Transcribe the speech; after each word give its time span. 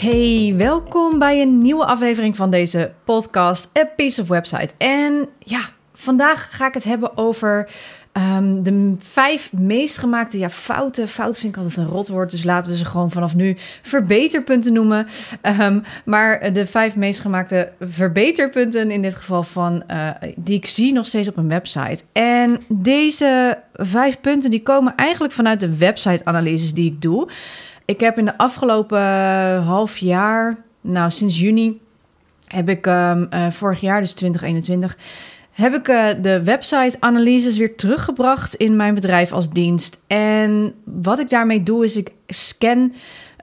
Hey, 0.00 0.54
welkom 0.56 1.18
bij 1.18 1.42
een 1.42 1.58
nieuwe 1.58 1.84
aflevering 1.84 2.36
van 2.36 2.50
deze 2.50 2.92
podcast, 3.04 3.78
A 3.78 3.84
Piece 3.96 4.22
of 4.22 4.28
Website. 4.28 4.74
En 4.78 5.28
ja, 5.38 5.60
vandaag 5.94 6.56
ga 6.56 6.66
ik 6.66 6.74
het 6.74 6.84
hebben 6.84 7.16
over 7.16 7.70
ehm, 8.12 8.62
de 8.62 8.94
vijf 8.98 9.52
meest 9.52 9.98
gemaakte 9.98 10.38
ja, 10.38 10.50
fouten. 10.50 11.08
Fout 11.08 11.38
vind 11.38 11.56
ik 11.56 11.62
altijd 11.62 11.78
een 11.78 11.92
rotwoord, 11.92 12.30
dus 12.30 12.44
laten 12.44 12.70
we 12.70 12.76
ze 12.76 12.84
gewoon 12.84 13.10
vanaf 13.10 13.34
nu 13.34 13.56
verbeterpunten 13.82 14.72
noemen. 14.72 15.06
Ehm, 15.40 15.80
maar 16.04 16.52
de 16.52 16.66
vijf 16.66 16.96
meest 16.96 17.20
gemaakte 17.20 17.72
verbeterpunten 17.80 18.90
in 18.90 19.02
dit 19.02 19.14
geval 19.14 19.42
van 19.42 19.82
uh, 19.90 20.10
die 20.36 20.56
ik 20.56 20.66
zie 20.66 20.92
nog 20.92 21.06
steeds 21.06 21.28
op 21.28 21.36
een 21.36 21.48
website. 21.48 22.04
En 22.12 22.60
deze 22.68 23.58
vijf 23.72 24.20
punten 24.20 24.50
die 24.50 24.62
komen 24.62 24.94
eigenlijk 24.94 25.32
vanuit 25.32 25.60
de 25.60 25.76
website-analyses 25.76 26.74
die 26.74 26.92
ik 26.92 27.02
doe. 27.02 27.28
Ik 27.90 28.00
heb 28.00 28.18
in 28.18 28.24
de 28.24 28.38
afgelopen 28.38 29.02
half 29.62 29.96
jaar, 29.96 30.56
nou 30.80 31.10
sinds 31.10 31.40
juni, 31.40 31.80
heb 32.46 32.68
ik 32.68 32.86
um, 32.86 33.28
uh, 33.34 33.50
vorig 33.50 33.80
jaar, 33.80 34.00
dus 34.00 34.12
2021, 34.12 34.98
heb 35.50 35.74
ik 35.74 35.88
uh, 35.88 36.08
de 36.22 36.44
website-analyses 36.44 37.58
weer 37.58 37.76
teruggebracht 37.76 38.54
in 38.54 38.76
mijn 38.76 38.94
bedrijf 38.94 39.32
als 39.32 39.50
dienst. 39.50 40.00
En 40.06 40.74
wat 40.84 41.18
ik 41.18 41.30
daarmee 41.30 41.62
doe, 41.62 41.84
is 41.84 41.96
ik 41.96 42.12
scan 42.26 42.92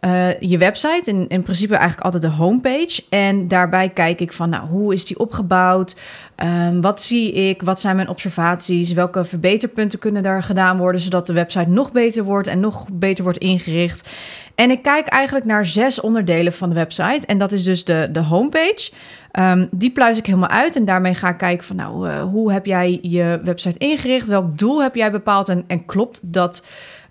uh, 0.07 0.39
je 0.39 0.57
website. 0.57 1.09
In, 1.09 1.27
in 1.27 1.43
principe 1.43 1.75
eigenlijk 1.75 2.03
altijd 2.03 2.23
de 2.23 2.37
homepage. 2.37 3.03
En 3.09 3.47
daarbij 3.47 3.89
kijk 3.89 4.21
ik 4.21 4.33
van, 4.33 4.49
nou, 4.49 4.67
hoe 4.67 4.93
is 4.93 5.05
die 5.05 5.19
opgebouwd? 5.19 5.95
Um, 6.43 6.81
wat 6.81 7.01
zie 7.01 7.31
ik? 7.31 7.61
Wat 7.61 7.79
zijn 7.79 7.95
mijn 7.95 8.09
observaties? 8.09 8.93
Welke 8.93 9.23
verbeterpunten 9.23 9.99
kunnen 9.99 10.23
daar 10.23 10.43
gedaan 10.43 10.77
worden, 10.77 11.01
zodat 11.01 11.27
de 11.27 11.33
website 11.33 11.69
nog 11.69 11.91
beter 11.91 12.23
wordt 12.23 12.47
en 12.47 12.59
nog 12.59 12.87
beter 12.91 13.23
wordt 13.23 13.39
ingericht? 13.39 14.09
En 14.55 14.71
ik 14.71 14.81
kijk 14.81 15.07
eigenlijk 15.07 15.45
naar 15.45 15.65
zes 15.65 16.01
onderdelen 16.01 16.53
van 16.53 16.69
de 16.69 16.75
website. 16.75 17.27
En 17.27 17.37
dat 17.37 17.51
is 17.51 17.63
dus 17.63 17.85
de, 17.85 18.09
de 18.11 18.23
homepage. 18.23 18.91
Um, 19.39 19.67
die 19.71 19.91
pluis 19.91 20.17
ik 20.17 20.25
helemaal 20.25 20.49
uit 20.49 20.75
en 20.75 20.85
daarmee 20.85 21.15
ga 21.15 21.29
ik 21.29 21.37
kijken 21.37 21.65
van 21.65 21.75
nou, 21.75 22.09
uh, 22.09 22.21
hoe 22.21 22.51
heb 22.51 22.65
jij 22.65 22.99
je 23.01 23.39
website 23.43 23.77
ingericht? 23.77 24.27
Welk 24.27 24.57
doel 24.57 24.81
heb 24.81 24.95
jij 24.95 25.11
bepaald 25.11 25.49
en, 25.49 25.63
en 25.67 25.85
klopt 25.85 26.19
dat 26.23 26.63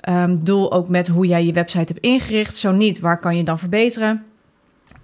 um, 0.09 0.45
doel 0.45 0.73
ook 0.73 0.89
met 0.89 1.09
hoe 1.09 1.27
jij 1.27 1.47
je 1.47 1.53
website 1.53 1.93
hebt 1.93 2.05
ingericht? 2.05 2.57
Zo 2.57 2.73
niet, 2.73 3.01
waar 3.01 3.21
kan 3.21 3.37
je 3.37 3.43
dan 3.43 3.59
verbeteren? 3.59 4.25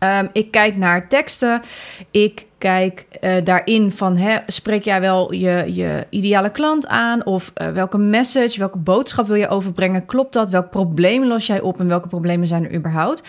Um, 0.03 0.29
ik 0.33 0.51
kijk 0.51 0.77
naar 0.77 1.09
teksten. 1.09 1.63
Ik 2.11 2.47
kijk 2.59 3.07
uh, 3.21 3.35
daarin 3.45 3.93
van, 3.93 4.17
hè, 4.17 4.39
spreek 4.47 4.85
jij 4.85 5.01
wel 5.01 5.33
je, 5.33 5.65
je 5.67 6.07
ideale 6.11 6.51
klant 6.51 6.87
aan? 6.87 7.27
Of 7.27 7.53
uh, 7.55 7.69
welke 7.69 7.99
message, 7.99 8.59
welke 8.59 8.79
boodschap 8.79 9.27
wil 9.27 9.37
je 9.37 9.49
overbrengen? 9.49 10.07
Klopt 10.07 10.33
dat? 10.33 10.49
Welk 10.49 10.71
probleem 10.71 11.25
los 11.25 11.47
jij 11.47 11.61
op 11.61 11.81
en 11.81 11.89
welke 11.89 12.09
problemen 12.09 12.47
zijn 12.47 12.65
er 12.65 12.75
überhaupt? 12.75 13.23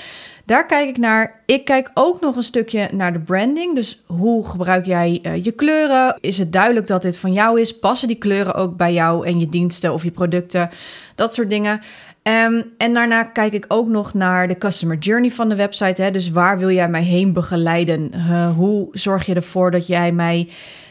Daar 0.46 0.66
kijk 0.66 0.90
ik 0.90 0.98
naar. 0.98 1.42
Ik 1.46 1.66
kijk 1.66 1.92
ook 1.94 2.22
nog 2.22 2.36
een 2.36 2.44
stukje 2.44 2.90
naar 2.92 3.14
de 3.14 3.20
branding. 3.20 3.76
Dus 3.76 4.04
hoe 4.08 4.48
gebruik 4.48 4.86
jij 4.86 5.20
uh, 5.22 5.44
je 5.44 5.52
kleuren? 5.52 6.18
Is 6.20 6.38
het 6.38 6.52
duidelijk 6.52 6.88
dat 6.88 7.02
dit 7.02 7.18
van 7.18 7.34
jou 7.34 7.60
is? 7.60 7.80
Passen 7.80 8.08
die 8.08 8.18
kleuren 8.18 8.54
ook 8.54 8.78
bij 8.78 8.94
jou 8.94 9.28
en 9.28 9.40
je 9.40 9.50
diensten 9.50 9.94
of 9.94 10.04
je 10.04 10.12
producten? 10.12 10.70
Dat 11.16 11.34
soort 11.34 11.50
dingen. 11.50 11.82
Um, 12.24 12.74
en 12.78 12.94
daarna 12.94 13.24
kijk 13.24 13.54
ik 13.54 13.66
ook 13.68 13.88
nog 13.88 14.14
naar 14.14 14.48
de 14.48 14.58
customer 14.58 14.98
journey 14.98 15.30
van 15.30 15.50
de 15.50 15.56
website. 15.56 16.02
Hè? 16.02 16.12
Dus 16.12 16.32
waar 16.32 16.58
wil 16.60 16.72
jij 16.72 16.90
mij 16.90 17.04
heen 17.04 17.34
begeleiden? 17.34 18.12
Uh, 18.16 18.56
hoe 18.56 18.88
zorg 18.92 19.26
je 19.26 19.34
ervoor 19.34 19.72
dat 19.72 19.88
jij 19.88 20.12
mij 20.12 20.50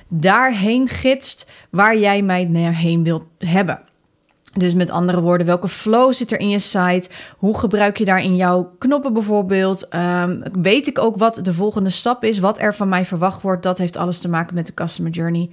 daarheen 0.08 0.88
gidst 0.88 1.50
waar 1.70 1.98
jij 1.98 2.22
mij 2.22 2.44
naar 2.44 2.74
heen 2.74 3.04
wilt 3.04 3.24
hebben? 3.38 3.80
Dus 4.52 4.74
met 4.74 4.90
andere 4.90 5.20
woorden, 5.20 5.46
welke 5.46 5.68
flow 5.68 6.12
zit 6.12 6.32
er 6.32 6.40
in 6.40 6.48
je 6.48 6.58
site? 6.58 7.10
Hoe 7.36 7.58
gebruik 7.58 7.98
je 7.98 8.04
daar 8.04 8.22
in 8.22 8.36
jouw 8.36 8.72
knoppen 8.78 9.12
bijvoorbeeld? 9.12 9.94
Um, 9.94 10.42
weet 10.62 10.86
ik 10.86 10.98
ook 10.98 11.16
wat 11.16 11.40
de 11.42 11.52
volgende 11.52 11.90
stap 11.90 12.24
is? 12.24 12.38
Wat 12.38 12.58
er 12.58 12.74
van 12.74 12.88
mij 12.88 13.04
verwacht 13.04 13.42
wordt? 13.42 13.62
Dat 13.62 13.78
heeft 13.78 13.96
alles 13.96 14.18
te 14.18 14.28
maken 14.28 14.54
met 14.54 14.66
de 14.66 14.74
customer 14.74 15.12
journey. 15.12 15.50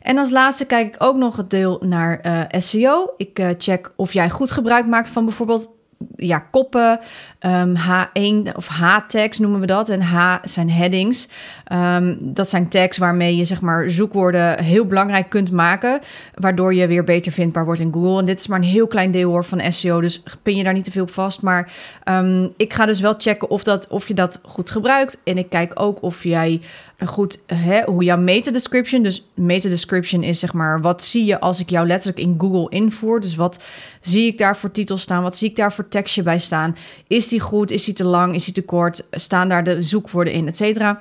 En 0.00 0.18
als 0.18 0.30
laatste 0.30 0.66
kijk 0.66 0.94
ik 0.94 1.02
ook 1.02 1.16
nog 1.16 1.36
het 1.36 1.50
deel 1.50 1.82
naar 1.84 2.26
uh, 2.26 2.60
SEO. 2.60 3.14
Ik 3.16 3.38
uh, 3.38 3.48
check 3.58 3.92
of 3.96 4.12
jij 4.12 4.30
goed 4.30 4.50
gebruik 4.50 4.86
maakt 4.86 5.08
van 5.08 5.24
bijvoorbeeld 5.24 5.70
ja, 6.16 6.38
koppen, 6.38 7.00
um, 7.40 7.74
H1 7.76 8.56
of 8.56 8.66
H-tags 8.66 9.38
noemen 9.38 9.60
we 9.60 9.66
dat. 9.66 9.88
En 9.88 10.02
H 10.02 10.36
zijn 10.42 10.70
headings. 10.70 11.28
Um, 11.72 12.18
dat 12.20 12.48
zijn 12.48 12.68
tags 12.68 12.98
waarmee 12.98 13.36
je 13.36 13.44
zeg 13.44 13.60
maar 13.60 13.90
zoekwoorden 13.90 14.64
heel 14.64 14.86
belangrijk 14.86 15.28
kunt 15.28 15.50
maken, 15.50 16.00
waardoor 16.34 16.74
je 16.74 16.86
weer 16.86 17.04
beter 17.04 17.32
vindbaar 17.32 17.64
wordt 17.64 17.80
in 17.80 17.92
Google. 17.92 18.18
En 18.18 18.24
dit 18.24 18.40
is 18.40 18.46
maar 18.46 18.58
een 18.58 18.64
heel 18.64 18.86
klein 18.86 19.10
deel 19.10 19.30
hoor 19.30 19.44
van 19.44 19.72
SEO, 19.72 20.00
dus 20.00 20.22
pin 20.42 20.56
je 20.56 20.64
daar 20.64 20.72
niet 20.72 20.84
te 20.84 20.90
veel 20.90 21.02
op 21.02 21.10
vast. 21.10 21.42
Maar 21.42 21.72
um, 22.04 22.52
ik 22.56 22.72
ga 22.72 22.86
dus 22.86 23.00
wel 23.00 23.14
checken 23.18 23.50
of, 23.50 23.64
dat, 23.64 23.88
of 23.88 24.08
je 24.08 24.14
dat 24.14 24.40
goed 24.42 24.70
gebruikt. 24.70 25.20
En 25.24 25.38
ik 25.38 25.50
kijk 25.50 25.72
ook 25.74 26.02
of 26.02 26.24
jij 26.24 26.60
goed, 27.06 27.42
hè, 27.46 27.82
hoe 27.84 28.04
jouw 28.04 28.18
meta-description, 28.18 29.02
dus 29.02 29.30
meta-description 29.34 30.22
is 30.22 30.38
zeg 30.38 30.52
maar, 30.52 30.80
wat 30.80 31.02
zie 31.02 31.24
je 31.24 31.40
als 31.40 31.60
ik 31.60 31.70
jou 31.70 31.86
letterlijk 31.86 32.18
in 32.18 32.34
Google 32.38 32.68
invoer? 32.68 33.20
Dus 33.20 33.34
wat 33.34 33.62
zie 34.00 34.26
ik 34.26 34.38
daar 34.38 34.56
voor 34.56 34.70
titels 34.70 35.02
staan? 35.02 35.22
Wat 35.22 35.36
zie 35.36 35.48
ik 35.48 35.56
daar 35.56 35.72
voor 35.72 35.88
tekstje 35.90 36.22
bij 36.22 36.38
staan? 36.38 36.76
Is 37.06 37.28
die 37.28 37.40
goed? 37.40 37.70
Is 37.70 37.84
die 37.84 37.94
te 37.94 38.04
lang? 38.04 38.34
Is 38.34 38.44
die 38.44 38.54
te 38.54 38.62
kort? 38.62 39.06
Staan 39.10 39.48
daar 39.48 39.64
de 39.64 39.82
zoekwoorden 39.82 40.32
in, 40.32 40.48
et 40.48 40.56
cetera? 40.56 41.00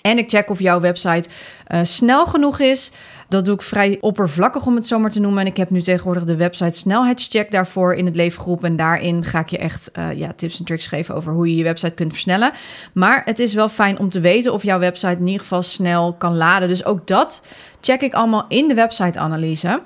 En 0.00 0.18
ik 0.18 0.30
check 0.30 0.50
of 0.50 0.60
jouw 0.60 0.80
website 0.80 1.28
uh, 1.68 1.80
snel 1.82 2.26
genoeg 2.26 2.58
is. 2.58 2.92
Dat 3.28 3.44
doe 3.44 3.54
ik 3.54 3.62
vrij 3.62 3.98
oppervlakkig 4.00 4.66
om 4.66 4.74
het 4.74 4.86
zo 4.86 4.98
maar 4.98 5.10
te 5.10 5.20
noemen. 5.20 5.40
En 5.40 5.46
ik 5.46 5.56
heb 5.56 5.70
nu 5.70 5.80
tegenwoordig 5.80 6.24
de 6.24 6.36
website 6.36 6.78
snelheidscheck 6.78 7.50
daarvoor 7.50 7.94
in 7.94 8.06
het 8.06 8.16
leven 8.16 8.40
geroepen. 8.42 8.68
En 8.68 8.76
daarin 8.76 9.24
ga 9.24 9.40
ik 9.40 9.48
je 9.48 9.58
echt 9.58 9.90
uh, 9.98 10.12
ja, 10.12 10.32
tips 10.36 10.58
en 10.58 10.64
tricks 10.64 10.86
geven 10.86 11.14
over 11.14 11.32
hoe 11.32 11.48
je 11.48 11.56
je 11.56 11.62
website 11.62 11.94
kunt 11.94 12.12
versnellen. 12.12 12.52
Maar 12.92 13.22
het 13.24 13.38
is 13.38 13.54
wel 13.54 13.68
fijn 13.68 13.98
om 13.98 14.08
te 14.08 14.20
weten 14.20 14.52
of 14.52 14.62
jouw 14.62 14.78
website 14.78 15.16
in 15.20 15.26
ieder 15.26 15.40
geval 15.40 15.62
snel 15.62 16.12
kan 16.12 16.36
laden. 16.36 16.68
Dus 16.68 16.84
ook 16.84 17.06
dat 17.06 17.42
check 17.80 18.00
ik 18.00 18.14
allemaal 18.14 18.44
in 18.48 18.68
de 18.68 18.74
website-analyse. 18.74 19.82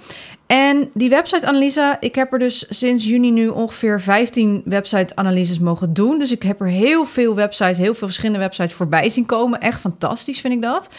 En 0.52 0.90
die 0.94 1.08
website-analyse, 1.08 1.96
ik 2.00 2.14
heb 2.14 2.32
er 2.32 2.38
dus 2.38 2.66
sinds 2.68 3.04
juni 3.04 3.30
nu 3.30 3.48
ongeveer 3.48 4.00
15 4.00 4.62
website-analyses 4.64 5.58
mogen 5.58 5.92
doen. 5.92 6.18
Dus 6.18 6.32
ik 6.32 6.42
heb 6.42 6.60
er 6.60 6.66
heel 6.66 7.04
veel 7.04 7.34
websites, 7.34 7.78
heel 7.78 7.94
veel 7.94 8.06
verschillende 8.06 8.38
websites 8.38 8.72
voorbij 8.72 9.08
zien 9.08 9.26
komen. 9.26 9.60
Echt 9.60 9.80
fantastisch 9.80 10.40
vind 10.40 10.54
ik 10.54 10.62
dat. 10.62 10.90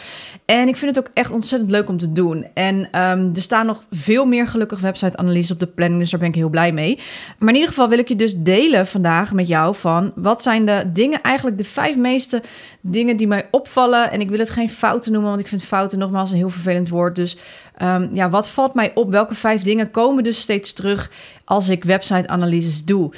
En 0.44 0.68
ik 0.68 0.76
vind 0.76 0.96
het 0.96 1.06
ook 1.06 1.10
echt 1.14 1.30
ontzettend 1.30 1.70
leuk 1.70 1.88
om 1.88 1.96
te 1.96 2.12
doen. 2.12 2.46
En 2.54 2.76
um, 2.76 3.30
er 3.34 3.42
staan 3.42 3.66
nog 3.66 3.84
veel 3.90 4.26
meer 4.26 4.48
gelukkig 4.48 4.80
website-analyses 4.80 5.50
op 5.50 5.58
de 5.58 5.66
planning, 5.66 6.00
dus 6.00 6.10
daar 6.10 6.20
ben 6.20 6.28
ik 6.28 6.34
heel 6.34 6.48
blij 6.48 6.72
mee. 6.72 6.98
Maar 7.38 7.48
in 7.48 7.54
ieder 7.54 7.68
geval 7.68 7.88
wil 7.88 7.98
ik 7.98 8.08
je 8.08 8.16
dus 8.16 8.36
delen 8.36 8.86
vandaag 8.86 9.32
met 9.32 9.48
jou 9.48 9.74
van 9.74 10.12
wat 10.14 10.42
zijn 10.42 10.66
de 10.66 10.90
dingen, 10.92 11.22
eigenlijk 11.22 11.58
de 11.58 11.64
vijf 11.64 11.96
meeste 11.96 12.42
dingen 12.80 13.16
die 13.16 13.26
mij 13.26 13.48
opvallen. 13.50 14.10
En 14.10 14.20
ik 14.20 14.30
wil 14.30 14.38
het 14.38 14.50
geen 14.50 14.70
fouten 14.70 15.12
noemen, 15.12 15.30
want 15.30 15.42
ik 15.42 15.48
vind 15.48 15.64
fouten 15.64 15.98
nogmaals 15.98 16.30
een 16.30 16.36
heel 16.36 16.48
vervelend 16.48 16.88
woord. 16.88 17.16
Dus 17.16 17.36
um, 17.82 18.10
ja, 18.12 18.30
wat 18.30 18.48
valt 18.48 18.74
mij 18.74 18.92
op? 18.94 19.10
Welke 19.10 19.34
vijf 19.34 19.62
dingen 19.62 19.90
komen 19.90 20.24
dus 20.24 20.40
steeds 20.40 20.72
terug 20.72 21.10
als 21.44 21.68
ik 21.68 21.84
website-analyses 21.84 22.84
doe? 22.84 23.12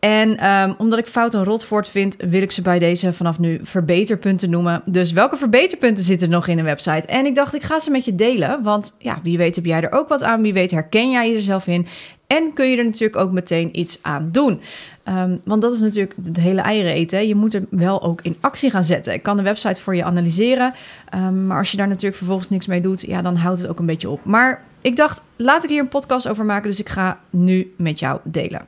En 0.00 0.50
um, 0.50 0.74
omdat 0.78 0.98
ik 0.98 1.06
fout 1.06 1.34
een 1.34 1.44
rotwoord 1.44 1.88
vind, 1.88 2.16
wil 2.18 2.42
ik 2.42 2.52
ze 2.52 2.62
bij 2.62 2.78
deze 2.78 3.12
vanaf 3.12 3.38
nu 3.38 3.58
verbeterpunten 3.62 4.50
noemen. 4.50 4.82
Dus 4.84 5.12
welke 5.12 5.36
verbeterpunten 5.36 6.04
zitten 6.04 6.28
er 6.28 6.34
nog 6.34 6.46
in 6.46 6.58
een 6.58 6.64
website? 6.64 7.06
En 7.06 7.26
ik 7.26 7.34
dacht, 7.34 7.54
ik 7.54 7.62
ga 7.62 7.78
ze 7.78 7.90
met 7.90 8.04
je 8.04 8.14
delen. 8.14 8.62
Want 8.62 8.96
ja, 8.98 9.20
wie 9.22 9.38
weet 9.38 9.56
heb 9.56 9.64
jij 9.64 9.82
er 9.82 9.92
ook 9.92 10.08
wat 10.08 10.22
aan. 10.22 10.42
Wie 10.42 10.52
weet 10.52 10.70
herken 10.70 11.10
jij 11.10 11.32
jezelf 11.32 11.66
in. 11.66 11.86
En 12.26 12.52
kun 12.54 12.70
je 12.70 12.76
er 12.76 12.84
natuurlijk 12.84 13.16
ook 13.16 13.32
meteen 13.32 13.78
iets 13.78 13.98
aan 14.02 14.28
doen. 14.32 14.60
Um, 15.10 15.40
want 15.44 15.62
dat 15.62 15.74
is 15.74 15.80
natuurlijk 15.80 16.14
het 16.24 16.36
hele 16.36 16.60
eieren 16.60 16.92
eten. 16.92 17.28
Je 17.28 17.34
moet 17.34 17.54
er 17.54 17.64
wel 17.70 18.02
ook 18.02 18.22
in 18.22 18.36
actie 18.40 18.70
gaan 18.70 18.84
zetten. 18.84 19.12
Ik 19.12 19.22
kan 19.22 19.36
de 19.36 19.42
website 19.42 19.80
voor 19.80 19.96
je 19.96 20.04
analyseren. 20.04 20.74
Um, 21.14 21.46
maar 21.46 21.58
als 21.58 21.70
je 21.70 21.76
daar 21.76 21.88
natuurlijk 21.88 22.16
vervolgens 22.16 22.48
niks 22.48 22.66
mee 22.66 22.80
doet, 22.80 23.00
ja, 23.00 23.22
dan 23.22 23.36
houdt 23.36 23.58
het 23.60 23.70
ook 23.70 23.78
een 23.78 23.86
beetje 23.86 24.10
op. 24.10 24.24
Maar 24.24 24.62
ik 24.80 24.96
dacht, 24.96 25.22
laat 25.36 25.64
ik 25.64 25.70
hier 25.70 25.80
een 25.80 25.88
podcast 25.88 26.28
over 26.28 26.44
maken. 26.44 26.70
Dus 26.70 26.80
ik 26.80 26.88
ga 26.88 27.18
nu 27.30 27.74
met 27.76 27.98
jou 27.98 28.20
delen. 28.24 28.66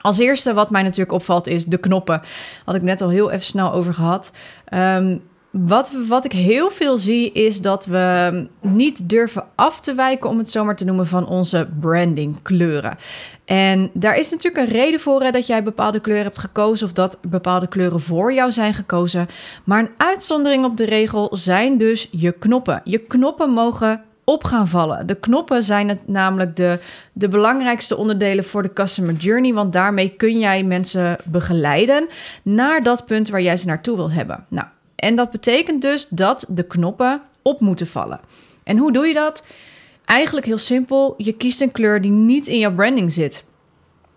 Als 0.00 0.18
eerste 0.18 0.54
wat 0.54 0.70
mij 0.70 0.82
natuurlijk 0.82 1.12
opvalt 1.12 1.46
is 1.46 1.64
de 1.64 1.78
knoppen. 1.78 2.22
Had 2.64 2.74
ik 2.74 2.82
net 2.82 3.00
al 3.00 3.08
heel 3.08 3.30
even 3.30 3.46
snel 3.46 3.72
over 3.72 3.94
gehad. 3.94 4.32
Um, 4.74 5.22
wat, 5.52 5.92
wat 6.08 6.24
ik 6.24 6.32
heel 6.32 6.70
veel 6.70 6.98
zie 6.98 7.32
is 7.32 7.60
dat 7.60 7.86
we 7.86 8.46
niet 8.60 9.08
durven 9.08 9.44
af 9.54 9.80
te 9.80 9.94
wijken, 9.94 10.30
om 10.30 10.38
het 10.38 10.50
zomaar 10.50 10.76
te 10.76 10.84
noemen, 10.84 11.06
van 11.06 11.26
onze 11.26 11.68
branding 11.80 12.42
kleuren. 12.42 12.96
En 13.44 13.90
daar 13.94 14.18
is 14.18 14.30
natuurlijk 14.30 14.66
een 14.66 14.72
reden 14.72 15.00
voor 15.00 15.22
hè, 15.22 15.30
dat 15.30 15.46
jij 15.46 15.62
bepaalde 15.62 16.00
kleuren 16.00 16.24
hebt 16.24 16.38
gekozen 16.38 16.86
of 16.86 16.92
dat 16.92 17.18
bepaalde 17.22 17.68
kleuren 17.68 18.00
voor 18.00 18.32
jou 18.32 18.52
zijn 18.52 18.74
gekozen. 18.74 19.28
Maar 19.64 19.78
een 19.78 19.90
uitzondering 19.96 20.64
op 20.64 20.76
de 20.76 20.84
regel 20.84 21.36
zijn 21.36 21.78
dus 21.78 22.08
je 22.10 22.32
knoppen. 22.32 22.80
Je 22.84 22.98
knoppen 22.98 23.50
mogen 23.50 24.02
op 24.24 24.44
gaan 24.44 24.68
vallen. 24.68 25.06
De 25.06 25.14
knoppen 25.14 25.62
zijn 25.62 25.88
het 25.88 26.08
namelijk 26.08 26.56
de, 26.56 26.78
de 27.12 27.28
belangrijkste 27.28 27.96
onderdelen 27.96 28.44
voor 28.44 28.62
de 28.62 28.72
customer 28.72 29.14
journey, 29.14 29.52
want 29.52 29.72
daarmee 29.72 30.08
kun 30.08 30.38
jij 30.38 30.62
mensen 30.62 31.16
begeleiden 31.24 32.08
naar 32.42 32.82
dat 32.82 33.06
punt 33.06 33.28
waar 33.28 33.42
jij 33.42 33.56
ze 33.56 33.66
naartoe 33.66 33.96
wil 33.96 34.10
hebben. 34.10 34.44
Nou, 34.48 34.66
en 35.02 35.16
dat 35.16 35.30
betekent 35.30 35.82
dus 35.82 36.08
dat 36.08 36.44
de 36.48 36.62
knoppen 36.62 37.22
op 37.42 37.60
moeten 37.60 37.86
vallen. 37.86 38.20
En 38.64 38.76
hoe 38.76 38.92
doe 38.92 39.06
je 39.06 39.14
dat? 39.14 39.44
Eigenlijk 40.04 40.46
heel 40.46 40.58
simpel. 40.58 41.14
Je 41.16 41.32
kiest 41.32 41.60
een 41.60 41.72
kleur 41.72 42.00
die 42.00 42.10
niet 42.10 42.46
in 42.46 42.58
jouw 42.58 42.74
branding 42.74 43.12
zit. 43.12 43.44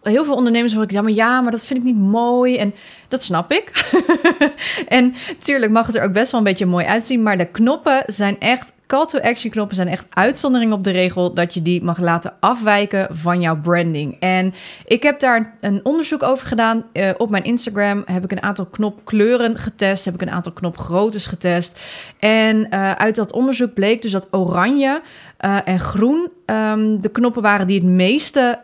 Heel 0.01 0.23
veel 0.23 0.35
ondernemers 0.35 0.73
ik, 0.73 0.91
ja, 0.91 1.01
maar 1.01 1.11
ja, 1.11 1.41
maar 1.41 1.51
dat 1.51 1.65
vind 1.65 1.79
ik 1.79 1.85
niet 1.85 1.97
mooi. 1.97 2.57
En 2.57 2.73
dat 3.07 3.23
snap 3.23 3.51
ik. 3.51 3.91
en 4.87 5.13
tuurlijk 5.39 5.71
mag 5.71 5.87
het 5.87 5.95
er 5.95 6.03
ook 6.03 6.13
best 6.13 6.31
wel 6.31 6.39
een 6.39 6.45
beetje 6.45 6.65
mooi 6.65 6.85
uitzien. 6.85 7.23
Maar 7.23 7.37
de 7.37 7.45
knoppen 7.45 8.03
zijn 8.05 8.39
echt 8.39 8.71
Call 8.87 9.05
to 9.05 9.19
action 9.19 9.51
knoppen 9.51 9.75
zijn 9.75 9.87
echt 9.87 10.05
uitzonderingen 10.09 10.77
op 10.77 10.83
de 10.83 10.91
regel 10.91 11.33
dat 11.33 11.53
je 11.53 11.61
die 11.61 11.83
mag 11.83 11.99
laten 11.99 12.33
afwijken 12.39 13.07
van 13.09 13.41
jouw 13.41 13.59
branding. 13.59 14.17
En 14.19 14.53
ik 14.85 15.03
heb 15.03 15.19
daar 15.19 15.57
een 15.61 15.79
onderzoek 15.83 16.23
over 16.23 16.47
gedaan. 16.47 16.85
Uh, 16.93 17.09
op 17.17 17.29
mijn 17.29 17.43
Instagram 17.43 18.03
heb 18.05 18.23
ik 18.23 18.31
een 18.31 18.43
aantal 18.43 18.65
knopkleuren 18.65 19.57
getest, 19.57 20.05
heb 20.05 20.13
ik 20.13 20.21
een 20.21 20.31
aantal 20.31 20.51
knopgroottes 20.51 21.25
getest. 21.25 21.79
En 22.19 22.67
uh, 22.69 22.91
uit 22.91 23.15
dat 23.15 23.31
onderzoek 23.31 23.73
bleek 23.73 24.01
dus 24.01 24.11
dat 24.11 24.27
oranje 24.31 25.01
uh, 25.45 25.57
en 25.65 25.79
groen 25.79 26.29
um, 26.45 27.01
de 27.01 27.09
knoppen 27.09 27.41
waren 27.41 27.67
die 27.67 27.79
het 27.79 27.89
meeste 27.89 28.59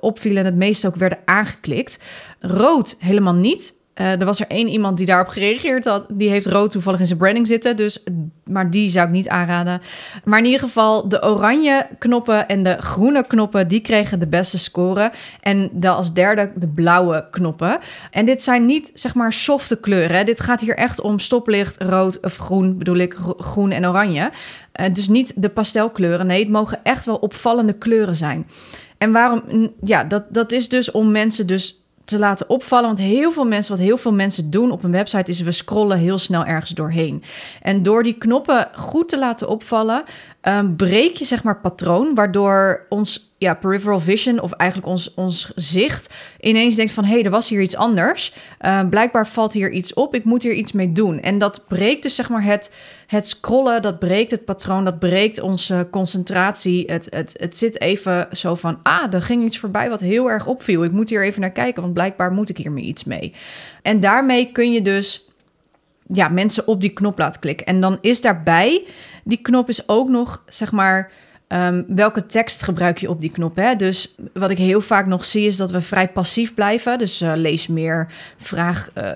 opvielen 0.00 0.38
en 0.38 0.44
het 0.44 0.54
meeste 0.54 0.86
ook 0.86 0.96
werden 0.96 1.18
aangeklikt. 1.24 2.00
Rood 2.40 2.96
helemaal 2.98 3.34
niet. 3.34 3.75
Uh, 4.00 4.20
er 4.20 4.24
was 4.24 4.40
er 4.40 4.46
één 4.48 4.68
iemand 4.68 4.96
die 4.96 5.06
daarop 5.06 5.28
gereageerd 5.28 5.84
had. 5.84 6.06
Die 6.08 6.28
heeft 6.30 6.46
rood 6.46 6.70
toevallig 6.70 7.00
in 7.00 7.06
zijn 7.06 7.18
branding 7.18 7.46
zitten. 7.46 7.76
Dus, 7.76 8.04
maar 8.44 8.70
die 8.70 8.88
zou 8.88 9.06
ik 9.06 9.12
niet 9.12 9.28
aanraden. 9.28 9.80
Maar 10.24 10.38
in 10.38 10.44
ieder 10.44 10.60
geval, 10.60 11.08
de 11.08 11.22
oranje 11.22 11.86
knoppen 11.98 12.48
en 12.48 12.62
de 12.62 12.76
groene 12.78 13.26
knoppen... 13.26 13.68
die 13.68 13.80
kregen 13.80 14.18
de 14.18 14.26
beste 14.26 14.58
score. 14.58 15.12
En 15.40 15.70
de, 15.72 15.88
als 15.88 16.12
derde 16.12 16.52
de 16.54 16.68
blauwe 16.68 17.26
knoppen. 17.30 17.78
En 18.10 18.26
dit 18.26 18.42
zijn 18.42 18.66
niet, 18.66 18.90
zeg 18.94 19.14
maar, 19.14 19.32
softe 19.32 19.80
kleuren. 19.80 20.26
Dit 20.26 20.40
gaat 20.40 20.60
hier 20.60 20.76
echt 20.76 21.00
om 21.00 21.18
stoplicht, 21.18 21.82
rood 21.82 22.20
of 22.20 22.36
groen, 22.36 22.78
bedoel 22.78 22.96
ik, 22.96 23.16
groen 23.38 23.70
en 23.70 23.86
oranje. 23.86 24.30
Uh, 24.80 24.86
dus 24.92 25.08
niet 25.08 25.32
de 25.36 25.48
pastelkleuren. 25.48 26.26
Nee, 26.26 26.42
het 26.42 26.52
mogen 26.52 26.80
echt 26.82 27.04
wel 27.04 27.16
opvallende 27.16 27.72
kleuren 27.72 28.16
zijn. 28.16 28.46
En 28.98 29.12
waarom? 29.12 29.72
Ja, 29.82 30.04
dat, 30.04 30.22
dat 30.28 30.52
is 30.52 30.68
dus 30.68 30.90
om 30.90 31.10
mensen 31.10 31.46
dus 31.46 31.85
te 32.06 32.18
laten 32.18 32.48
opvallen. 32.48 32.86
Want 32.86 32.98
heel 32.98 33.32
veel 33.32 33.46
mensen, 33.46 33.76
wat 33.76 33.84
heel 33.84 33.96
veel 33.96 34.12
mensen 34.12 34.50
doen 34.50 34.70
op 34.70 34.84
een 34.84 34.90
website, 34.90 35.30
is 35.30 35.40
we 35.40 35.52
scrollen 35.52 35.98
heel 35.98 36.18
snel 36.18 36.44
ergens 36.44 36.70
doorheen. 36.70 37.22
En 37.62 37.82
door 37.82 38.02
die 38.02 38.18
knoppen 38.18 38.68
goed 38.74 39.08
te 39.08 39.18
laten 39.18 39.48
opvallen, 39.48 40.04
um, 40.42 40.76
breek 40.76 41.16
je 41.16 41.24
zeg 41.24 41.42
maar 41.42 41.60
patroon, 41.60 42.14
waardoor 42.14 42.86
ons 42.88 43.34
ja, 43.38 43.54
peripheral 43.54 44.00
vision, 44.00 44.40
of 44.40 44.52
eigenlijk 44.52 44.90
ons, 44.90 45.14
ons 45.14 45.52
zicht, 45.54 46.14
ineens 46.40 46.74
denkt 46.74 46.92
van 46.92 47.04
hé, 47.04 47.12
hey, 47.12 47.24
er 47.24 47.30
was 47.30 47.48
hier 47.48 47.60
iets 47.60 47.76
anders. 47.76 48.34
Uh, 48.60 48.88
blijkbaar 48.88 49.26
valt 49.26 49.52
hier 49.52 49.70
iets 49.70 49.94
op, 49.94 50.14
ik 50.14 50.24
moet 50.24 50.42
hier 50.42 50.54
iets 50.54 50.72
mee 50.72 50.92
doen. 50.92 51.20
En 51.20 51.38
dat 51.38 51.64
breekt 51.68 52.02
dus 52.02 52.14
zeg 52.14 52.28
maar 52.28 52.44
het, 52.44 52.72
het 53.06 53.26
scrollen, 53.26 53.82
dat 53.82 53.98
breekt 53.98 54.30
het 54.30 54.44
patroon, 54.44 54.84
dat 54.84 54.98
breekt 54.98 55.40
onze 55.40 55.88
concentratie. 55.90 56.84
Het, 56.90 57.06
het, 57.10 57.36
het 57.38 57.56
zit 57.56 57.80
even 57.80 58.28
zo 58.30 58.54
van, 58.54 58.78
ah, 58.82 59.14
er 59.14 59.22
ging 59.22 59.44
iets 59.44 59.58
voorbij 59.58 59.88
wat 59.88 60.00
heel 60.00 60.30
erg 60.30 60.46
opviel. 60.46 60.84
Ik 60.84 60.92
moet 60.92 61.10
hier 61.10 61.24
even 61.24 61.40
naar 61.40 61.50
kijken, 61.50 61.82
want 61.82 61.94
blijkbaar 61.94 62.32
moet 62.32 62.48
ik 62.48 62.56
hiermee 62.56 62.84
iets 62.84 63.04
mee. 63.04 63.34
En 63.82 64.00
daarmee 64.00 64.52
kun 64.52 64.72
je 64.72 64.82
dus 64.82 65.28
ja, 66.06 66.28
mensen 66.28 66.66
op 66.66 66.80
die 66.80 66.92
knop 66.92 67.18
laten 67.18 67.40
klikken. 67.40 67.66
En 67.66 67.80
dan 67.80 67.98
is 68.00 68.20
daarbij, 68.20 68.84
die 69.24 69.42
knop 69.42 69.68
is 69.68 69.88
ook 69.88 70.08
nog, 70.08 70.42
zeg 70.46 70.72
maar, 70.72 71.10
um, 71.48 71.84
welke 71.88 72.26
tekst 72.26 72.62
gebruik 72.62 72.98
je 72.98 73.10
op 73.10 73.20
die 73.20 73.30
knop. 73.30 73.56
Hè? 73.56 73.76
Dus 73.76 74.14
wat 74.32 74.50
ik 74.50 74.58
heel 74.58 74.80
vaak 74.80 75.06
nog 75.06 75.24
zie, 75.24 75.46
is 75.46 75.56
dat 75.56 75.70
we 75.70 75.80
vrij 75.80 76.08
passief 76.08 76.54
blijven. 76.54 76.98
Dus 76.98 77.22
uh, 77.22 77.32
lees 77.34 77.66
meer, 77.66 78.06
vraag 78.36 78.90
uh, 78.94 79.10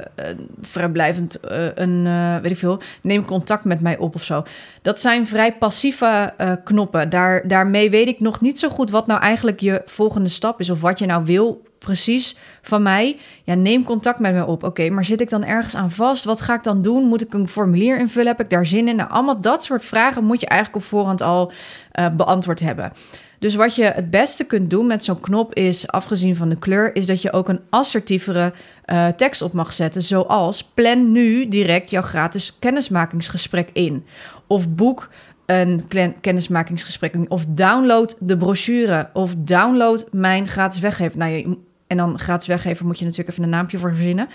vrijblijvend 0.60 1.38
een, 1.74 2.02
weet 2.42 2.50
ik 2.50 2.56
veel, 2.56 2.80
neem 3.02 3.24
contact 3.24 3.64
met 3.64 3.80
mij 3.80 3.98
op 3.98 4.14
of 4.14 4.24
zo. 4.24 4.42
Dat 4.82 5.00
zijn 5.00 5.26
vrij 5.26 5.56
passieve 5.56 6.34
knoppen. 6.64 7.08
Daar, 7.08 7.48
daarmee 7.48 7.90
weet 7.90 8.08
ik 8.08 8.20
nog 8.20 8.40
niet 8.40 8.58
zo 8.58 8.68
goed 8.68 8.90
wat 8.90 9.06
nou 9.06 9.20
eigenlijk 9.20 9.60
je 9.60 9.82
volgende 9.86 10.28
stap 10.28 10.60
is 10.60 10.70
of 10.70 10.80
wat 10.80 10.98
je 10.98 11.06
nou 11.06 11.24
wil 11.24 11.62
precies 11.84 12.36
van 12.62 12.82
mij. 12.82 13.18
Ja, 13.44 13.54
neem 13.54 13.84
contact 13.84 14.18
met 14.18 14.34
me 14.34 14.46
op. 14.46 14.64
Oké, 14.64 14.90
maar 14.90 15.04
zit 15.04 15.20
ik 15.20 15.30
dan 15.30 15.44
ergens 15.44 15.76
aan 15.76 15.90
vast? 15.90 16.24
Wat 16.24 16.40
ga 16.40 16.54
ik 16.54 16.62
dan 16.62 16.82
doen? 16.82 17.04
Moet 17.04 17.22
ik 17.22 17.34
een 17.34 17.48
formulier 17.48 17.98
invullen? 17.98 18.28
Heb 18.28 18.40
ik 18.40 18.50
daar 18.50 18.66
zin 18.66 18.88
in? 18.88 18.96
Nou, 18.96 19.10
allemaal 19.10 19.40
dat 19.40 19.64
soort 19.64 19.84
vragen 19.84 20.24
moet 20.24 20.40
je 20.40 20.46
eigenlijk 20.46 20.82
op 20.82 20.88
voorhand 20.90 21.22
al 21.22 21.52
uh, 21.98 22.08
beantwoord 22.08 22.60
hebben. 22.60 22.92
Dus 23.38 23.54
wat 23.54 23.74
je 23.74 23.84
het 23.84 24.10
beste 24.10 24.44
kunt 24.44 24.70
doen 24.70 24.86
met 24.86 25.04
zo'n 25.04 25.20
knop 25.20 25.54
is, 25.54 25.86
afgezien 25.86 26.36
van 26.36 26.48
de 26.48 26.58
kleur, 26.58 26.96
is 26.96 27.06
dat 27.06 27.22
je 27.22 27.32
ook 27.32 27.48
een 27.48 27.60
assertievere 27.70 28.52
uh, 28.86 29.06
tekst 29.08 29.42
op 29.42 29.52
mag 29.52 29.72
zetten. 29.72 30.02
Zoals 30.02 30.64
plan 30.64 31.12
nu 31.12 31.48
direct 31.48 31.90
jouw 31.90 32.02
gratis 32.02 32.58
kennismakingsgesprek 32.58 33.70
in. 33.72 34.04
Of 34.46 34.68
boek 34.68 35.08
een 35.46 35.84
kennismakingsgesprek. 36.20 37.14
Of 37.28 37.44
download 37.48 38.16
de 38.18 38.36
brochure. 38.36 39.10
Of 39.12 39.34
download 39.38 40.06
mijn 40.10 40.48
gratis 40.48 40.80
weggever. 40.80 41.18
Nou, 41.18 41.58
en 41.90 41.96
dan 41.96 42.18
gratis 42.18 42.46
weggever 42.46 42.86
moet 42.86 42.98
je 42.98 43.04
natuurlijk 43.04 43.30
even 43.30 43.42
een 43.42 43.50
naampje 43.50 43.78
voor 43.78 43.94
verzinnen. 43.94 44.28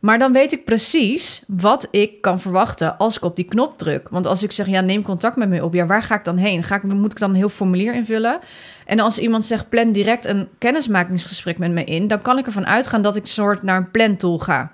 Maar 0.00 0.18
dan 0.18 0.32
weet 0.32 0.52
ik 0.52 0.64
precies 0.64 1.42
wat 1.46 1.88
ik 1.90 2.20
kan 2.20 2.40
verwachten 2.40 2.98
als 2.98 3.16
ik 3.16 3.24
op 3.24 3.36
die 3.36 3.44
knop 3.44 3.78
druk. 3.78 4.08
Want 4.08 4.26
als 4.26 4.42
ik 4.42 4.52
zeg, 4.52 4.66
ja, 4.66 4.80
neem 4.80 5.02
contact 5.02 5.36
met 5.36 5.48
me 5.48 5.64
op. 5.64 5.74
Ja, 5.74 5.86
waar 5.86 6.02
ga 6.02 6.14
ik 6.14 6.24
dan 6.24 6.36
heen? 6.36 6.62
Ga 6.62 6.76
ik, 6.76 6.82
moet 6.82 7.12
ik 7.12 7.18
dan 7.18 7.30
een 7.30 7.36
heel 7.36 7.48
formulier 7.48 7.94
invullen? 7.94 8.40
En 8.86 9.00
als 9.00 9.18
iemand 9.18 9.44
zegt, 9.44 9.68
plan 9.68 9.92
direct 9.92 10.24
een 10.24 10.48
kennismakingsgesprek 10.58 11.58
met 11.58 11.70
me 11.70 11.84
in... 11.84 12.06
dan 12.06 12.22
kan 12.22 12.38
ik 12.38 12.46
ervan 12.46 12.66
uitgaan 12.66 13.02
dat 13.02 13.16
ik 13.16 13.26
soort 13.26 13.62
naar 13.62 13.76
een 13.76 13.90
plantool 13.90 14.38
ga. 14.38 14.72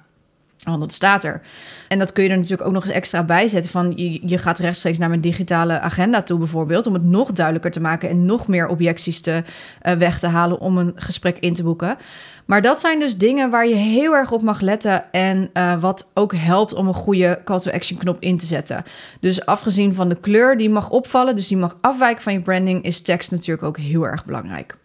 Want 0.65 0.81
dat 0.81 0.93
staat 0.93 1.25
er. 1.25 1.41
En 1.89 1.99
dat 1.99 2.13
kun 2.13 2.25
je 2.25 2.31
er 2.31 2.37
natuurlijk 2.37 2.69
ook 2.69 2.75
nog 2.75 2.85
eens 2.85 2.95
extra 2.95 3.23
bij 3.23 3.49
zetten. 3.49 3.71
Van 3.71 3.93
je, 3.97 4.29
je 4.29 4.39
gaat 4.39 4.59
rechtstreeks 4.59 4.99
naar 4.99 5.09
mijn 5.09 5.21
digitale 5.21 5.81
agenda 5.81 6.23
toe, 6.23 6.39
bijvoorbeeld. 6.39 6.87
Om 6.87 6.93
het 6.93 7.05
nog 7.05 7.33
duidelijker 7.33 7.71
te 7.71 7.81
maken 7.81 8.09
en 8.09 8.25
nog 8.25 8.47
meer 8.47 8.69
objecties 8.69 9.21
te, 9.21 9.43
uh, 9.83 9.93
weg 9.93 10.19
te 10.19 10.27
halen 10.27 10.59
om 10.59 10.79
een 10.79 10.93
gesprek 10.95 11.39
in 11.39 11.55
te 11.55 11.63
boeken. 11.63 11.97
Maar 12.45 12.63
dat 12.63 12.81
zijn 12.81 12.99
dus 12.99 13.17
dingen 13.17 13.51
waar 13.51 13.67
je 13.67 13.75
heel 13.75 14.13
erg 14.13 14.33
op 14.33 14.43
mag 14.43 14.61
letten. 14.61 15.13
En 15.13 15.51
uh, 15.55 15.81
wat 15.81 16.11
ook 16.15 16.35
helpt 16.35 16.75
om 16.75 16.89
een 16.89 16.95
goede 16.95 17.41
call 17.45 17.59
to 17.59 17.71
action 17.71 17.99
knop 17.99 18.17
in 18.21 18.39
te 18.39 18.47
zetten. 18.47 18.85
Dus 19.21 19.47
afgezien 19.47 19.95
van 19.95 20.09
de 20.09 20.21
kleur 20.21 20.57
die 20.57 20.71
mag 20.71 20.91
opvallen, 20.91 21.37
dus 21.37 21.49
die 21.49 21.57
mag 21.57 21.77
afwijken 21.81 22.23
van 22.23 22.33
je 22.33 22.41
branding, 22.41 22.85
is 22.85 23.01
tekst 23.01 23.31
natuurlijk 23.31 23.67
ook 23.67 23.79
heel 23.79 24.07
erg 24.07 24.25
belangrijk. 24.25 24.77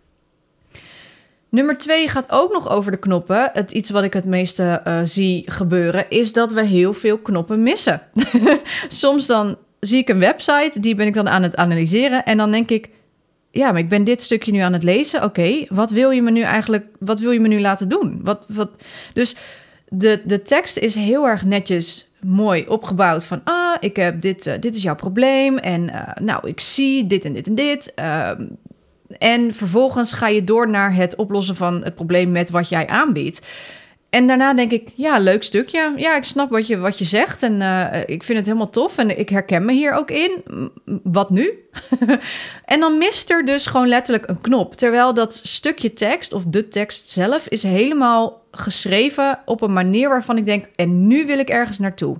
Nummer 1.54 1.78
twee 1.78 2.10
gaat 2.10 2.32
ook 2.32 2.54
nog 2.54 2.70
over 2.70 2.92
de 2.92 2.98
knoppen. 2.98 3.50
Het 3.54 3.72
iets 3.72 3.90
wat 3.90 4.04
ik 4.04 4.14
het 4.14 4.26
meeste 4.26 4.82
uh, 4.88 5.00
zie 5.04 5.52
gebeuren, 5.52 6.10
is 6.10 6.34
dat 6.34 6.52
we 6.52 6.64
heel 6.64 6.94
veel 6.94 7.18
knoppen 7.18 7.64
missen. 7.64 8.02
Soms 8.88 9.28
dan 9.28 9.58
zie 9.80 9.98
ik 9.98 10.10
een 10.10 10.20
website, 10.20 10.80
die 10.80 10.96
ben 10.96 11.08
ik 11.08 11.14
dan 11.14 11.30
aan 11.30 11.44
het 11.44 11.56
analyseren. 11.56 12.26
En 12.26 12.38
dan 12.38 12.52
denk 12.52 12.70
ik, 12.70 12.90
ja, 13.52 13.72
maar 13.72 13.82
ik 13.82 13.90
ben 13.90 14.04
dit 14.04 14.22
stukje 14.22 14.52
nu 14.52 14.60
aan 14.60 14.74
het 14.74 14.84
lezen. 14.84 15.24
Oké, 15.24 15.66
wat 15.68 15.92
wil 15.92 16.10
je 16.10 16.22
me 16.22 16.32
nu 16.32 16.42
eigenlijk, 16.42 16.86
wat 17.00 17.20
wil 17.20 17.32
je 17.32 17.40
me 17.40 17.48
nu 17.48 17.62
laten 17.62 17.90
doen? 17.90 18.20
Wat, 18.24 18.46
wat, 18.50 18.84
dus 19.14 19.36
de, 19.88 20.22
de 20.26 20.42
tekst 20.42 20.78
is 20.78 20.96
heel 20.96 21.28
erg 21.28 21.46
netjes 21.46 22.12
mooi 22.20 22.66
opgebouwd 22.68 23.26
van 23.26 23.42
ah, 23.44 23.76
ik 23.80 23.96
heb 23.96 24.22
dit, 24.22 24.46
uh, 24.46 24.54
dit 24.60 24.76
is 24.76 24.84
jouw 24.84 24.96
probleem 24.96 25.58
en 25.58 25.82
uh, 25.84 26.02
nou, 26.22 26.48
ik 26.48 26.60
zie 26.60 27.08
dit 27.08 27.26
en 27.26 27.34
dit 27.34 27.48
en 27.48 27.56
dit. 27.56 27.94
Uh, 28.00 28.32
en 29.18 29.54
vervolgens 29.54 30.14
ga 30.14 30.28
je 30.28 30.44
door 30.44 30.70
naar 30.70 30.96
het 30.96 31.16
oplossen 31.16 31.56
van 31.56 31.84
het 31.84 31.96
probleem 31.96 32.32
met 32.32 32.50
wat 32.50 32.70
jij 32.70 32.88
aanbiedt. 32.88 33.42
En 34.14 34.28
daarna 34.28 34.54
denk 34.54 34.72
ik, 34.72 34.90
ja, 34.96 35.18
leuk 35.18 35.44
stukje. 35.44 35.94
Ja, 35.96 36.16
ik 36.16 36.24
snap 36.24 36.50
wat 36.50 36.68
je, 36.68 36.78
wat 36.78 36.98
je 36.98 37.06
zegt 37.06 37.44
en 37.44 37.62
uh, 37.62 37.86
ik 38.06 38.24
vind 38.24 38.38
het 38.38 38.48
helemaal 38.48 38.70
tof 38.70 38.98
en 38.98 39.20
ik 39.20 39.30
herken 39.30 39.66
me 39.66 39.74
hier 39.74 39.94
ook 39.94 40.12
in. 40.12 40.44
Wat 41.04 41.30
nu? 41.30 41.68
en 42.66 42.80
dan 42.80 42.98
mist 42.98 43.30
er 43.30 43.46
dus 43.46 43.66
gewoon 43.66 43.88
letterlijk 43.88 44.28
een 44.28 44.42
knop. 44.42 44.76
Terwijl 44.76 45.14
dat 45.14 45.40
stukje 45.44 45.94
tekst 45.94 46.34
of 46.34 46.44
de 46.44 46.68
tekst 46.68 47.10
zelf 47.10 47.48
is 47.48 47.64
helemaal 47.64 48.42
geschreven 48.52 49.40
op 49.46 49.62
een 49.62 49.74
manier 49.74 50.10
waarvan 50.10 50.38
ik 50.38 50.46
denk, 50.46 50.66
en 50.76 51.08
nu 51.08 51.26
wil 51.26 51.40
ik 51.40 51.50
ergens 51.50 51.80
naartoe. 51.80 52.18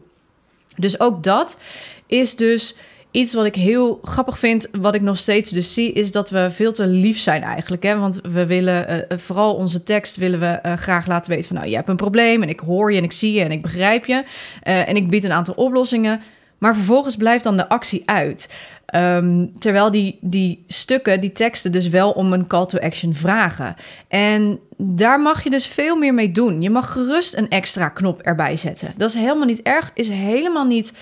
Dus 0.76 1.00
ook 1.00 1.24
dat 1.24 1.60
is 2.08 2.36
dus 2.36 2.76
iets 3.14 3.34
wat 3.34 3.46
ik 3.46 3.56
heel 3.56 4.00
grappig 4.04 4.40
vind, 4.40 4.68
wat 4.72 4.96
ik 4.96 5.02
nog 5.02 5.18
steeds 5.18 5.50
dus 5.50 5.74
zie, 5.74 5.94
is 5.94 6.12
dat 6.12 6.30
we 6.30 6.50
veel 6.50 6.72
te 6.72 6.88
lief 6.88 7.18
zijn 7.18 7.44
eigenlijk. 7.44 7.84
Hè? 7.84 7.98
Want 7.98 8.20
we 8.24 8.46
willen, 8.46 9.06
uh, 9.12 9.18
vooral 9.18 9.56
onze 9.56 9.84
tekst 9.84 10.16
willen 10.16 10.40
we 10.40 10.60
uh, 10.66 10.74
graag 10.74 11.08
laten 11.08 11.32
weten 11.32 11.48
van, 11.48 11.56
nou, 11.56 11.70
je 11.70 11.76
hebt 11.76 11.88
een 11.88 11.96
probleem 11.96 12.42
en 12.44 12.50
ik 12.50 12.60
hoor 12.60 12.92
je 12.92 12.98
en 12.98 13.04
ik 13.04 13.12
zie 13.12 13.34
je 13.34 13.42
en 13.42 13.52
ik 13.52 13.62
begrijp 13.62 14.06
je. 14.06 14.24
En 14.62 14.96
ik 14.96 15.10
bied 15.10 15.24
een 15.24 15.32
aantal 15.32 15.54
oplossingen. 15.54 16.22
Maar 16.58 16.76
vervolgens 16.76 17.16
blijft 17.16 17.44
dan 17.44 17.58
de 17.58 17.70
actie 17.70 18.04
uit. 18.06 18.54
Um, 18.96 19.60
terwijl 19.60 19.92
die, 19.92 20.18
die 20.22 20.64
stukken, 20.68 21.22
die 21.22 21.32
teksten 21.32 21.72
dus 21.72 21.88
wel 21.88 22.12
om 22.12 22.34
een 22.34 22.48
call 22.48 22.66
to 22.66 22.80
action 22.80 23.14
vragen. 23.14 23.76
En 24.08 24.60
daar 24.78 25.20
mag 25.20 25.44
je 25.44 25.50
dus 25.50 25.68
veel 25.68 25.96
meer 25.96 26.14
mee 26.14 26.32
doen. 26.32 26.62
Je 26.62 26.70
mag 26.70 26.92
gerust 26.92 27.38
een 27.38 27.50
extra 27.50 27.90
knop 27.90 28.22
erbij 28.22 28.58
zetten. 28.58 28.94
Dat 28.98 29.10
is 29.10 29.16
helemaal 29.16 29.46
niet 29.46 29.62
erg, 29.62 29.92
is 29.94 30.10
helemaal 30.10 30.66
niet 30.66 30.94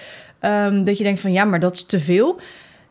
um, 0.41 0.83
dat 0.83 0.97
je 0.97 1.03
denkt 1.03 1.19
van 1.19 1.31
ja, 1.31 1.45
maar 1.45 1.59
dat 1.59 1.73
is 1.73 1.83
te 1.83 1.99
veel. 1.99 2.39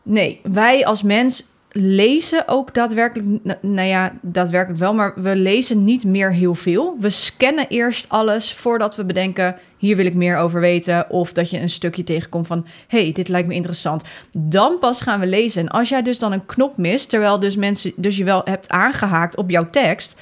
Nee, 0.03 0.39
wij 0.43 0.85
als 0.85 1.03
mens 1.03 1.49
lezen 1.73 2.47
ook 2.47 2.73
daadwerkelijk, 2.73 3.59
nou 3.61 3.87
ja, 3.87 4.13
daadwerkelijk 4.21 4.79
wel, 4.79 4.93
maar 4.93 5.13
we 5.15 5.35
lezen 5.35 5.83
niet 5.83 6.05
meer 6.05 6.33
heel 6.33 6.55
veel. 6.55 6.95
We 6.99 7.09
scannen 7.09 7.67
eerst 7.67 8.09
alles 8.09 8.53
voordat 8.53 8.95
we 8.95 9.05
bedenken, 9.05 9.55
hier 9.77 9.95
wil 9.95 10.05
ik 10.05 10.13
meer 10.13 10.37
over 10.37 10.59
weten. 10.59 11.09
Of 11.09 11.33
dat 11.33 11.49
je 11.49 11.59
een 11.59 11.69
stukje 11.69 12.03
tegenkomt 12.03 12.47
van, 12.47 12.65
hey, 12.87 13.11
dit 13.11 13.27
lijkt 13.27 13.47
me 13.47 13.53
interessant. 13.53 14.03
Dan 14.31 14.79
pas 14.79 15.01
gaan 15.01 15.19
we 15.19 15.27
lezen. 15.27 15.61
En 15.61 15.69
als 15.69 15.89
jij 15.89 16.01
dus 16.01 16.19
dan 16.19 16.31
een 16.31 16.45
knop 16.45 16.77
mist, 16.77 17.09
terwijl 17.09 17.39
dus 17.39 17.55
mensen, 17.55 17.93
dus 17.95 18.17
je 18.17 18.23
wel 18.23 18.41
hebt 18.43 18.69
aangehaakt 18.69 19.35
op 19.35 19.49
jouw 19.49 19.69
tekst, 19.69 20.19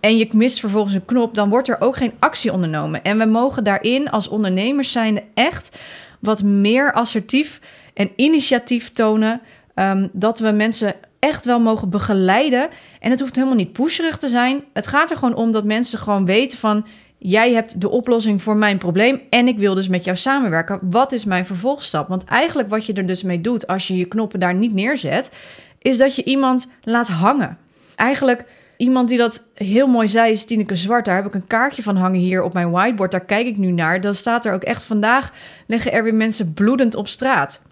en 0.00 0.18
je 0.18 0.28
mist 0.32 0.60
vervolgens 0.60 0.94
een 0.94 1.04
knop, 1.04 1.34
dan 1.34 1.48
wordt 1.48 1.68
er 1.68 1.80
ook 1.80 1.96
geen 1.96 2.12
actie 2.18 2.52
ondernomen. 2.52 3.02
En 3.02 3.18
we 3.18 3.24
mogen 3.24 3.64
daarin 3.64 4.10
als 4.10 4.28
ondernemers 4.28 4.92
zijn 4.92 5.22
echt 5.34 5.78
wat 6.20 6.42
meer 6.42 6.92
assertief 6.92 7.60
en 7.94 8.10
initiatief 8.16 8.90
tonen 8.90 9.40
Ehm, 9.80 10.08
dat 10.12 10.38
we 10.38 10.50
mensen 10.50 10.94
echt 11.18 11.44
wel 11.44 11.60
mogen 11.60 11.90
begeleiden. 11.90 12.68
En 13.00 13.10
het 13.10 13.20
hoeft 13.20 13.36
helemaal 13.36 13.56
niet 13.56 13.72
pusherig 13.72 14.18
te 14.18 14.28
zijn. 14.28 14.64
Het 14.72 14.86
gaat 14.86 15.10
er 15.10 15.16
gewoon 15.16 15.34
om 15.34 15.52
dat 15.52 15.64
mensen 15.64 15.98
gewoon 15.98 16.26
weten 16.26 16.58
van... 16.58 16.86
jij 17.18 17.52
hebt 17.52 17.80
de 17.80 17.88
oplossing 17.88 18.42
voor 18.42 18.56
mijn 18.56 18.78
probleem 18.78 19.20
en 19.30 19.48
ik 19.48 19.58
wil 19.58 19.74
dus 19.74 19.88
met 19.88 20.04
jou 20.04 20.16
samenwerken. 20.16 20.78
Wat 20.82 21.12
is 21.12 21.24
mijn 21.24 21.46
vervolgstap? 21.46 22.08
Want 22.08 22.24
eigenlijk 22.24 22.68
wat 22.68 22.86
je 22.86 22.92
er 22.92 23.06
dus 23.06 23.22
mee 23.22 23.40
doet 23.40 23.66
als 23.66 23.88
je 23.88 23.96
je 23.96 24.04
knoppen 24.04 24.40
daar 24.40 24.54
niet 24.54 24.72
neerzet... 24.72 25.32
is 25.78 25.98
dat 25.98 26.16
je 26.16 26.24
iemand 26.24 26.68
laat 26.82 27.08
hangen. 27.08 27.58
Eigenlijk... 27.94 28.44
Iemand 28.80 29.08
die 29.08 29.18
dat 29.18 29.44
heel 29.54 29.86
mooi 29.86 30.08
zei 30.08 30.30
is 30.30 30.44
Tineke 30.44 30.74
Zwart. 30.74 31.04
Daar 31.04 31.16
heb 31.16 31.26
ik 31.26 31.34
een 31.34 31.46
kaartje 31.46 31.82
van 31.82 31.96
hangen 31.96 32.20
hier 32.20 32.42
op 32.42 32.52
mijn 32.52 32.70
whiteboard. 32.70 33.10
Daar 33.10 33.24
kijk 33.24 33.46
ik 33.46 33.56
nu 33.56 33.70
naar. 33.70 34.00
Dan 34.00 34.14
staat 34.14 34.44
er 34.44 34.52
ook 34.52 34.62
echt 34.62 34.82
vandaag 34.82 35.32
liggen 35.66 35.92
er 35.92 36.04
weer 36.04 36.14
mensen 36.14 36.52
bloedend 36.52 36.94
op 36.94 37.08
straat. 37.08 37.62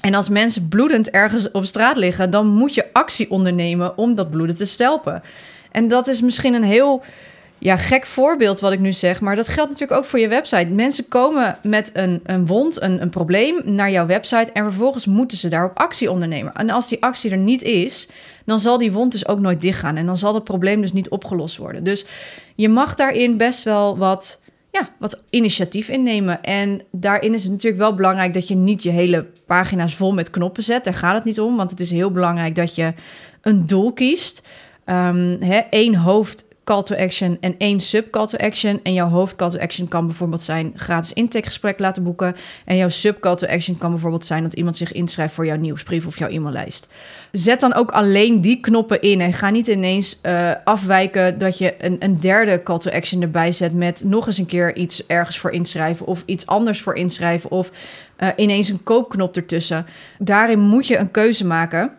En 0.00 0.14
als 0.14 0.28
mensen 0.28 0.68
bloedend 0.68 1.10
ergens 1.10 1.50
op 1.50 1.64
straat 1.64 1.96
liggen, 1.96 2.30
dan 2.30 2.46
moet 2.46 2.74
je 2.74 2.92
actie 2.92 3.30
ondernemen 3.30 3.98
om 3.98 4.14
dat 4.14 4.30
bloeden 4.30 4.56
te 4.56 4.64
stelpen. 4.64 5.22
En 5.72 5.88
dat 5.88 6.08
is 6.08 6.20
misschien 6.20 6.54
een 6.54 6.64
heel 6.64 7.02
ja, 7.58 7.76
gek 7.76 8.06
voorbeeld 8.06 8.60
wat 8.60 8.72
ik 8.72 8.80
nu 8.80 8.92
zeg, 8.92 9.20
maar 9.20 9.36
dat 9.36 9.48
geldt 9.48 9.70
natuurlijk 9.70 9.98
ook 9.98 10.04
voor 10.06 10.18
je 10.18 10.28
website. 10.28 10.66
Mensen 10.66 11.08
komen 11.08 11.58
met 11.62 11.90
een, 11.92 12.20
een 12.24 12.46
wond, 12.46 12.82
een, 12.82 13.02
een 13.02 13.10
probleem 13.10 13.60
naar 13.64 13.90
jouw 13.90 14.06
website 14.06 14.52
en 14.52 14.64
vervolgens 14.64 15.06
moeten 15.06 15.38
ze 15.38 15.48
daarop 15.48 15.78
actie 15.78 16.10
ondernemen. 16.10 16.52
En 16.52 16.70
als 16.70 16.88
die 16.88 17.02
actie 17.02 17.30
er 17.30 17.36
niet 17.36 17.62
is, 17.62 18.08
dan 18.44 18.60
zal 18.60 18.78
die 18.78 18.92
wond 18.92 19.12
dus 19.12 19.28
ook 19.28 19.40
nooit 19.40 19.60
dichtgaan 19.60 19.96
en 19.96 20.06
dan 20.06 20.16
zal 20.16 20.34
het 20.34 20.44
probleem 20.44 20.80
dus 20.80 20.92
niet 20.92 21.08
opgelost 21.08 21.56
worden. 21.56 21.84
Dus 21.84 22.06
je 22.54 22.68
mag 22.68 22.94
daarin 22.94 23.36
best 23.36 23.62
wel 23.62 23.98
wat 23.98 24.40
ja, 24.70 24.88
wat 24.98 25.22
initiatief 25.30 25.88
innemen. 25.88 26.42
En 26.42 26.82
daarin 26.90 27.34
is 27.34 27.42
het 27.42 27.52
natuurlijk 27.52 27.82
wel 27.82 27.94
belangrijk 27.94 28.34
dat 28.34 28.48
je 28.48 28.54
niet 28.54 28.82
je 28.82 28.90
hele 28.90 29.26
pagina's 29.46 29.94
vol 29.94 30.12
met 30.12 30.30
knoppen 30.30 30.62
zet. 30.62 30.84
Daar 30.84 30.94
gaat 30.94 31.14
het 31.14 31.24
niet 31.24 31.40
om, 31.40 31.56
want 31.56 31.70
het 31.70 31.80
is 31.80 31.90
heel 31.90 32.10
belangrijk 32.10 32.54
dat 32.54 32.74
je 32.74 32.92
een 33.40 33.66
doel 33.66 33.92
kiest. 33.92 34.42
Um, 34.86 35.36
hè, 35.40 35.58
één 35.70 35.94
hoofd 35.94 36.45
call 36.66 36.82
to 36.82 36.96
action 36.96 37.36
en 37.40 37.54
één 37.58 37.80
sub 37.80 38.10
call 38.10 38.26
to 38.26 38.38
action. 38.38 38.80
En 38.82 38.92
jouw 38.92 39.08
hoofd 39.08 39.36
call 39.36 39.50
to 39.50 39.58
action 39.58 39.88
kan 39.88 40.06
bijvoorbeeld 40.06 40.42
zijn 40.42 40.72
gratis 40.74 41.12
intakegesprek 41.12 41.78
laten 41.78 42.02
boeken. 42.02 42.36
En 42.64 42.76
jouw 42.76 42.88
sub 42.88 43.20
call 43.20 43.34
to 43.36 43.46
action 43.46 43.78
kan 43.78 43.90
bijvoorbeeld 43.90 44.26
zijn 44.26 44.42
dat 44.42 44.52
iemand 44.52 44.76
zich 44.76 44.92
inschrijft 44.92 45.34
voor 45.34 45.46
jouw 45.46 45.56
nieuwsbrief 45.56 46.06
of 46.06 46.18
jouw 46.18 46.28
e-maillijst. 46.28 46.88
Zet 47.32 47.60
dan 47.60 47.74
ook 47.74 47.90
alleen 47.90 48.40
die 48.40 48.60
knoppen 48.60 49.00
in 49.00 49.20
en 49.20 49.32
ga 49.32 49.50
niet 49.50 49.66
ineens 49.66 50.18
uh, 50.22 50.52
afwijken 50.64 51.38
dat 51.38 51.58
je 51.58 51.74
een, 51.78 51.96
een 51.98 52.20
derde 52.20 52.62
call 52.62 52.78
to 52.78 52.90
action 52.90 53.22
erbij 53.22 53.52
zet 53.52 53.74
met 53.74 54.02
nog 54.04 54.26
eens 54.26 54.38
een 54.38 54.46
keer 54.46 54.76
iets 54.76 55.06
ergens 55.06 55.38
voor 55.38 55.50
inschrijven 55.50 56.06
of 56.06 56.22
iets 56.26 56.46
anders 56.46 56.80
voor 56.80 56.94
inschrijven 56.94 57.50
of 57.50 57.70
uh, 58.18 58.28
ineens 58.36 58.68
een 58.68 58.82
koopknop 58.82 59.36
ertussen. 59.36 59.86
Daarin 60.18 60.60
moet 60.60 60.86
je 60.86 60.96
een 60.96 61.10
keuze 61.10 61.46
maken. 61.46 61.92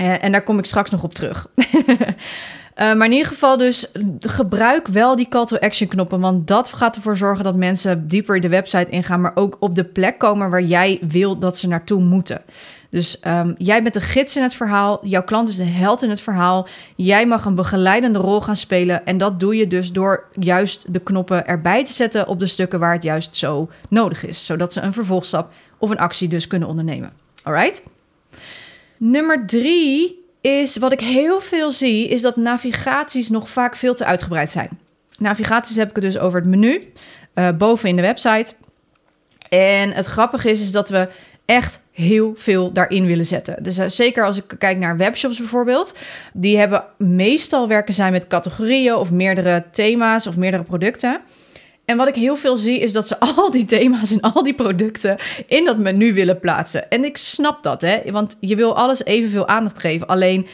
Uh, 0.00 0.24
en 0.24 0.32
daar 0.32 0.42
kom 0.42 0.58
ik 0.58 0.64
straks 0.64 0.90
nog 0.90 1.02
op 1.02 1.14
terug. 1.14 1.46
Uh, 2.76 2.94
maar 2.94 3.06
in 3.06 3.12
ieder 3.12 3.26
geval 3.26 3.56
dus 3.56 3.86
gebruik 4.20 4.88
wel 4.88 5.16
die 5.16 5.28
call 5.28 5.44
to 5.44 5.56
action 5.56 5.88
knoppen. 5.88 6.20
Want 6.20 6.46
dat 6.46 6.72
gaat 6.72 6.96
ervoor 6.96 7.16
zorgen 7.16 7.44
dat 7.44 7.56
mensen 7.56 8.06
dieper 8.06 8.40
de 8.40 8.48
website 8.48 8.90
ingaan. 8.90 9.20
Maar 9.20 9.32
ook 9.34 9.56
op 9.60 9.74
de 9.74 9.84
plek 9.84 10.18
komen 10.18 10.50
waar 10.50 10.62
jij 10.62 10.98
wil 11.08 11.38
dat 11.38 11.58
ze 11.58 11.68
naartoe 11.68 12.00
moeten. 12.00 12.42
Dus 12.90 13.20
um, 13.26 13.54
jij 13.58 13.82
bent 13.82 13.94
de 13.94 14.00
gids 14.00 14.36
in 14.36 14.42
het 14.42 14.54
verhaal. 14.54 15.06
Jouw 15.06 15.22
klant 15.22 15.48
is 15.48 15.56
de 15.56 15.64
held 15.64 16.02
in 16.02 16.10
het 16.10 16.20
verhaal. 16.20 16.68
Jij 16.96 17.26
mag 17.26 17.44
een 17.44 17.54
begeleidende 17.54 18.18
rol 18.18 18.40
gaan 18.40 18.56
spelen. 18.56 19.06
En 19.06 19.18
dat 19.18 19.40
doe 19.40 19.56
je 19.56 19.66
dus 19.66 19.92
door 19.92 20.24
juist 20.32 20.92
de 20.92 21.00
knoppen 21.00 21.46
erbij 21.46 21.84
te 21.84 21.92
zetten 21.92 22.28
op 22.28 22.40
de 22.40 22.46
stukken 22.46 22.78
waar 22.78 22.92
het 22.92 23.02
juist 23.02 23.36
zo 23.36 23.70
nodig 23.88 24.26
is. 24.26 24.44
Zodat 24.44 24.72
ze 24.72 24.80
een 24.80 24.92
vervolgstap 24.92 25.52
of 25.78 25.90
een 25.90 25.98
actie 25.98 26.28
dus 26.28 26.46
kunnen 26.46 26.68
ondernemen. 26.68 27.12
Alright? 27.42 27.82
Nummer 28.96 29.46
drie 29.46 30.24
is 30.46 30.76
wat 30.76 30.92
ik 30.92 31.00
heel 31.00 31.40
veel 31.40 31.72
zie, 31.72 32.08
is 32.08 32.22
dat 32.22 32.36
navigaties 32.36 33.28
nog 33.28 33.48
vaak 33.48 33.76
veel 33.76 33.94
te 33.94 34.04
uitgebreid 34.04 34.50
zijn. 34.50 34.68
Navigaties 35.18 35.76
heb 35.76 35.88
ik 35.88 35.94
het 35.94 36.04
dus 36.04 36.18
over 36.18 36.40
het 36.40 36.48
menu, 36.48 36.82
uh, 37.34 37.48
boven 37.58 37.88
in 37.88 37.96
de 37.96 38.02
website. 38.02 38.54
En 39.48 39.92
het 39.92 40.06
grappige 40.06 40.50
is, 40.50 40.60
is 40.60 40.72
dat 40.72 40.88
we 40.88 41.08
echt 41.44 41.80
heel 41.92 42.32
veel 42.36 42.72
daarin 42.72 43.06
willen 43.06 43.24
zetten. 43.24 43.62
Dus 43.62 43.78
uh, 43.78 43.88
zeker 43.88 44.24
als 44.24 44.36
ik 44.36 44.54
kijk 44.58 44.78
naar 44.78 44.96
webshops 44.96 45.38
bijvoorbeeld, 45.38 45.94
die 46.32 46.58
hebben 46.58 46.84
meestal 46.98 47.68
werken 47.68 47.94
zijn 47.94 48.12
met 48.12 48.26
categorieën 48.26 48.94
of 48.94 49.10
meerdere 49.10 49.64
thema's 49.70 50.26
of 50.26 50.36
meerdere 50.36 50.62
producten. 50.62 51.20
En 51.86 51.96
wat 51.96 52.08
ik 52.08 52.14
heel 52.14 52.36
veel 52.36 52.56
zie 52.56 52.80
is 52.80 52.92
dat 52.92 53.06
ze 53.06 53.20
al 53.36 53.50
die 53.50 53.64
thema's 53.64 54.12
en 54.12 54.20
al 54.20 54.42
die 54.42 54.54
producten 54.54 55.16
in 55.46 55.64
dat 55.64 55.78
menu 55.78 56.14
willen 56.14 56.40
plaatsen. 56.40 56.90
En 56.90 57.04
ik 57.04 57.16
snap 57.16 57.62
dat, 57.62 57.80
hè? 57.80 58.00
Want 58.10 58.36
je 58.40 58.56
wil 58.56 58.76
alles 58.76 59.04
evenveel 59.04 59.48
aandacht 59.48 59.78
geven. 59.78 60.06
Alleen 60.06 60.46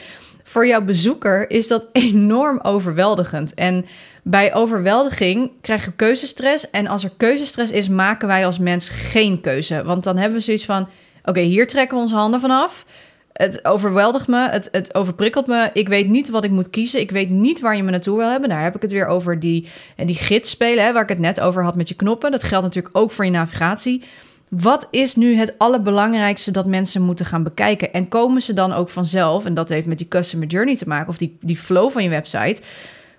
voor 0.42 0.66
jouw 0.66 0.82
bezoeker 0.84 1.50
is 1.50 1.68
dat 1.68 1.84
enorm 2.08 2.58
overweldigend. 2.62 3.54
En 3.54 3.86
bij 4.22 4.54
overweldiging 4.54 5.50
krijg 5.60 5.84
je 5.84 5.92
keuzestress. 5.92 6.70
En 6.70 6.86
als 6.86 7.04
er 7.04 7.12
keuzestress 7.16 7.72
is, 7.72 7.88
maken 7.88 8.28
wij 8.28 8.46
als 8.46 8.58
mens 8.58 8.88
geen 8.88 9.40
keuze. 9.40 9.82
Want 9.84 10.04
dan 10.04 10.16
hebben 10.16 10.38
we 10.38 10.44
zoiets 10.44 10.64
van: 10.64 10.88
oké, 11.24 11.40
hier 11.40 11.66
trekken 11.66 11.96
we 11.96 12.02
onze 12.02 12.14
handen 12.14 12.40
vanaf. 12.40 12.84
Het 13.32 13.64
overweldigt 13.64 14.28
me, 14.28 14.48
het, 14.48 14.68
het 14.72 14.94
overprikkelt 14.94 15.46
me. 15.46 15.70
Ik 15.72 15.88
weet 15.88 16.08
niet 16.08 16.30
wat 16.30 16.44
ik 16.44 16.50
moet 16.50 16.70
kiezen. 16.70 17.00
Ik 17.00 17.10
weet 17.10 17.30
niet 17.30 17.60
waar 17.60 17.76
je 17.76 17.82
me 17.82 17.90
naartoe 17.90 18.16
wil 18.16 18.28
hebben. 18.28 18.48
Daar 18.48 18.62
heb 18.62 18.74
ik 18.74 18.82
het 18.82 18.92
weer 18.92 19.06
over 19.06 19.40
die, 19.40 19.68
die 19.96 20.14
gids 20.14 20.50
spelen, 20.50 20.84
hè, 20.84 20.92
waar 20.92 21.02
ik 21.02 21.08
het 21.08 21.18
net 21.18 21.40
over 21.40 21.64
had 21.64 21.76
met 21.76 21.88
je 21.88 21.94
knoppen. 21.94 22.30
Dat 22.30 22.44
geldt 22.44 22.64
natuurlijk 22.64 22.96
ook 22.96 23.10
voor 23.10 23.24
je 23.24 23.30
navigatie. 23.30 24.02
Wat 24.48 24.88
is 24.90 25.14
nu 25.14 25.36
het 25.36 25.54
allerbelangrijkste 25.58 26.50
dat 26.50 26.66
mensen 26.66 27.02
moeten 27.02 27.26
gaan 27.26 27.42
bekijken? 27.42 27.92
En 27.92 28.08
komen 28.08 28.42
ze 28.42 28.52
dan 28.52 28.72
ook 28.72 28.88
vanzelf, 28.88 29.44
en 29.44 29.54
dat 29.54 29.68
heeft 29.68 29.86
met 29.86 29.98
die 29.98 30.08
customer 30.08 30.46
journey 30.46 30.76
te 30.76 30.88
maken, 30.88 31.08
of 31.08 31.16
die, 31.16 31.36
die 31.40 31.56
flow 31.56 31.90
van 31.90 32.02
je 32.02 32.08
website, 32.08 32.62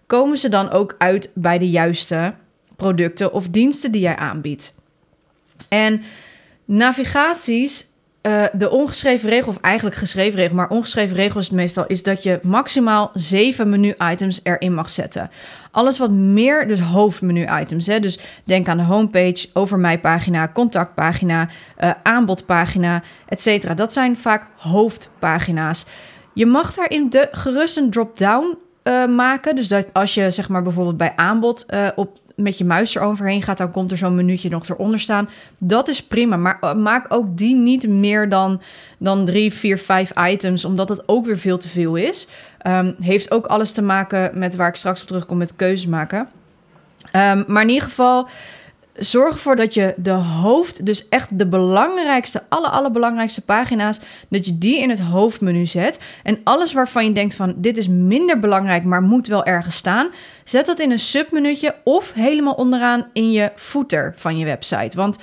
komen 0.08 0.38
ze 0.38 0.50
dan 0.50 0.70
ook 0.70 0.96
uit 0.98 1.30
bij 1.34 1.58
de 1.58 1.70
juiste 1.70 2.34
producten 2.76 3.34
of 3.34 3.48
diensten 3.48 3.92
die 3.92 4.02
jij 4.02 4.16
aanbiedt? 4.16 4.76
En 5.68 6.02
navigaties 6.66 7.88
uh, 8.28 8.44
de 8.54 8.70
ongeschreven 8.70 9.30
regel, 9.30 9.48
of 9.50 9.58
eigenlijk 9.62 9.96
geschreven 9.96 10.40
regel, 10.40 10.56
maar 10.56 10.70
ongeschreven 10.70 11.16
regel 11.16 11.40
is 11.40 11.46
het 11.46 11.56
meestal, 11.56 11.86
is 11.88 12.04
dat 12.04 12.24
je 12.24 12.40
maximaal 12.44 13.12
zeven 13.14 13.70
menu-items 13.70 14.40
erin 14.44 14.74
mag 14.74 14.90
zetten. 14.90 15.30
Alles 15.72 15.98
wat 15.98 16.12
meer, 16.12 16.68
dus 16.68 16.80
hoofdmenu-items. 16.80 17.88
Hè? 17.88 18.00
Dus 18.00 18.20
denk 18.44 18.68
aan 18.68 18.78
de 18.78 18.84
homepage, 18.84 19.48
over 19.54 19.80
mij 19.80 20.00
pagina, 20.00 20.52
contactpagina, 20.54 21.50
uh, 21.80 21.92
aanbodpagina, 22.04 23.04
etc. 23.28 23.78
Dat 23.78 23.94
zijn 23.94 24.18
vaak 24.18 24.48
hoofdpagina's. 24.58 25.86
Je 26.34 26.46
mag 26.46 26.74
daarin 26.74 27.10
de, 27.10 27.28
gerust 27.32 27.78
een 27.78 27.90
drop-down 27.90 28.58
uh, 28.84 29.06
maken. 29.06 29.56
Dus 29.56 29.68
dat 29.68 29.86
als 29.94 30.14
je 30.14 30.32
zeg 30.32 30.50
maar 30.50 30.64
bijvoorbeeld 30.64 30.98
bij 30.98 31.14
aanbod 31.16 31.66
op 31.96 32.18
met 32.36 32.58
je 32.58 32.66
muis 32.66 32.96
eroverheen 32.96 33.42
gaat, 33.42 33.58
dan 33.58 33.72
komt 33.72 33.92
er 33.92 33.98
zo'n 33.98 34.16
minuutje 34.16 34.50
nog 34.50 34.70
eronder 34.70 35.00
staan. 35.00 35.30
Dat 35.58 35.88
is 35.88 36.04
prima, 36.04 36.36
maar 36.36 36.58
eh, 36.62 36.74
maak 36.74 37.06
ook 37.10 37.38
die 37.38 37.56
niet 37.56 37.88
meer 37.88 38.30
dan, 38.30 38.62
dan 38.98 39.26
drie, 39.26 39.54
vier, 39.54 39.78
vijf 39.78 40.12
items, 40.28 40.66
omdat 40.66 40.90
het 40.90 41.04
ook 41.06 41.26
weer 41.26 41.38
veel 41.38 41.58
te 41.58 41.70
veel 41.70 41.96
is. 41.96 42.28
Um, 42.68 42.96
heeft 43.00 43.32
ook 43.32 43.46
alles 43.46 43.72
te 43.72 43.82
maken 43.82 44.32
met 44.40 44.56
waar 44.56 44.68
ik 44.68 44.76
straks 44.76 45.02
op 45.02 45.08
terugkom 45.08 45.38
met 45.38 45.56
keuzes 45.56 45.88
maken. 45.88 46.20
Um, 47.16 47.44
maar 47.48 47.62
in 47.62 47.70
ieder 47.70 47.84
geval, 47.84 48.28
zorg 48.96 49.34
ervoor 49.34 49.56
dat 49.56 49.74
je 49.74 49.94
de 49.98 50.12
hoofd, 50.12 50.86
dus 50.86 51.10
echt 51.10 51.38
de 51.38 51.48
belangrijkste, 51.48 52.44
alle 52.50 52.68
allerbelangrijkste 52.68 53.42
pagina's, 53.42 54.00
dat 54.30 54.46
je 54.46 54.58
die 54.58 54.80
in 54.80 54.90
het 54.90 55.00
hoofdmenu 55.00 55.66
zet. 55.66 56.00
En 56.24 56.40
alles 56.44 56.74
waarvan 56.74 57.06
je 57.06 57.12
denkt 57.12 57.36
van 57.36 57.54
dit 57.58 57.78
is 57.78 57.88
minder 57.88 58.40
belangrijk, 58.40 58.84
maar 58.84 59.02
moet 59.02 59.28
wel 59.28 59.46
ergens 59.46 59.76
staan, 59.76 60.10
zet 60.44 60.66
dat 60.66 60.80
in 60.80 60.92
een 60.92 61.00
submenuutje 61.00 61.76
of 61.84 62.14
helemaal 62.14 62.54
onderaan 62.54 63.08
in 63.14 63.32
je 63.32 63.52
footer 63.56 64.14
van 64.16 64.38
je 64.38 64.46
website. 64.46 64.98
Want 64.98 65.18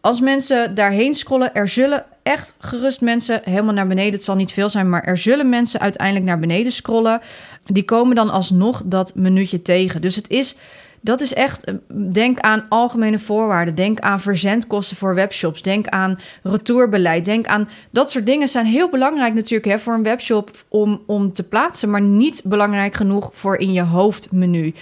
als 0.00 0.20
mensen 0.20 0.74
daarheen 0.74 1.14
scrollen, 1.14 1.54
er 1.54 1.68
zullen 1.68 2.04
echt 2.22 2.54
gerust 2.58 3.00
mensen 3.00 3.40
helemaal 3.44 3.74
naar 3.74 3.86
beneden. 3.86 4.12
Het 4.12 4.24
zal 4.24 4.34
niet 4.34 4.52
veel 4.52 4.68
zijn, 4.68 4.88
maar 4.88 5.02
er 5.04 5.18
zullen 5.18 5.48
mensen 5.48 5.80
uiteindelijk 5.80 6.26
naar 6.26 6.38
beneden 6.38 6.72
scrollen. 6.72 7.20
Die 7.64 7.84
komen 7.84 8.16
dan 8.16 8.30
alsnog 8.30 8.82
dat 8.84 9.14
minuutje 9.14 9.62
tegen. 9.62 10.00
Dus 10.00 10.16
het 10.16 10.28
is 10.28 10.56
dat 11.04 11.20
is 11.20 11.34
echt, 11.34 11.64
eh, 11.64 11.74
denk 12.12 12.40
aan 12.40 12.64
algemene 12.68 13.18
voorwaarden. 13.18 13.74
Denk 13.74 14.00
aan 14.00 14.20
verzendkosten 14.20 14.96
voor 14.96 15.14
webshops. 15.14 15.62
Denk 15.62 15.88
aan 15.88 16.18
retourbeleid. 16.42 17.24
Denk 17.24 17.46
aan 17.46 17.68
dat 17.90 18.10
soort 18.10 18.26
dingen 18.26 18.48
zijn 18.48 18.66
heel 18.66 18.88
belangrijk 18.88 19.34
natuurlijk 19.34 19.70
hè, 19.70 19.78
voor 19.78 19.94
een 19.94 20.02
webshop 20.02 20.50
om, 20.68 21.02
om 21.06 21.32
te 21.32 21.42
plaatsen, 21.48 21.90
maar 21.90 22.00
niet 22.00 22.42
belangrijk 22.44 22.94
genoeg 22.94 23.30
voor 23.32 23.56
in 23.56 23.72
je 23.72 23.82
hoofdmenu. 23.82 24.74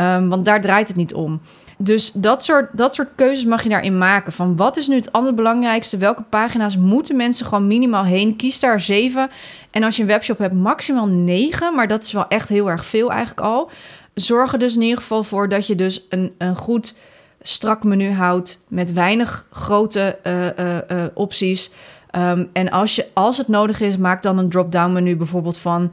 Um, 0.00 0.28
want 0.28 0.44
daar 0.44 0.60
draait 0.60 0.88
het 0.88 0.96
niet 0.96 1.14
om. 1.14 1.40
Dus 1.78 2.12
dat 2.12 2.44
soort, 2.44 2.68
dat 2.72 2.94
soort 2.94 3.08
keuzes 3.14 3.44
mag 3.44 3.62
je 3.62 3.68
daarin 3.68 3.98
maken. 3.98 4.32
Van 4.32 4.56
wat 4.56 4.76
is 4.76 4.88
nu 4.88 4.96
het 4.96 5.12
allerbelangrijkste? 5.12 5.96
Welke 5.96 6.22
pagina's 6.22 6.76
moeten 6.76 7.16
mensen 7.16 7.46
gewoon 7.46 7.66
minimaal 7.66 8.04
heen? 8.04 8.36
Kies 8.36 8.60
daar 8.60 8.80
zeven. 8.80 9.30
En 9.70 9.82
als 9.82 9.96
je 9.96 10.02
een 10.02 10.08
webshop 10.08 10.38
hebt, 10.38 10.54
maximaal 10.54 11.06
negen. 11.06 11.74
Maar 11.74 11.88
dat 11.88 12.04
is 12.04 12.12
wel 12.12 12.28
echt 12.28 12.48
heel 12.48 12.70
erg 12.70 12.84
veel 12.86 13.10
eigenlijk 13.10 13.40
al 13.40 13.70
zorg 14.20 14.52
er 14.52 14.58
dus 14.58 14.74
in 14.74 14.82
ieder 14.82 14.98
geval 14.98 15.22
voor 15.22 15.48
dat 15.48 15.66
je 15.66 15.74
dus 15.74 16.06
een, 16.08 16.32
een 16.38 16.56
goed 16.56 16.94
strak 17.40 17.84
menu 17.84 18.12
houdt 18.12 18.62
met 18.68 18.92
weinig 18.92 19.46
grote 19.50 20.18
uh, 20.26 20.42
uh, 20.42 20.76
uh, 20.90 21.04
opties. 21.14 21.70
Um, 22.16 22.50
en 22.52 22.70
als, 22.70 22.96
je, 22.96 23.06
als 23.12 23.38
het 23.38 23.48
nodig 23.48 23.80
is, 23.80 23.96
maak 23.96 24.22
dan 24.22 24.38
een 24.38 24.48
drop-down 24.48 24.92
menu 24.92 25.16
bijvoorbeeld 25.16 25.58
van... 25.58 25.92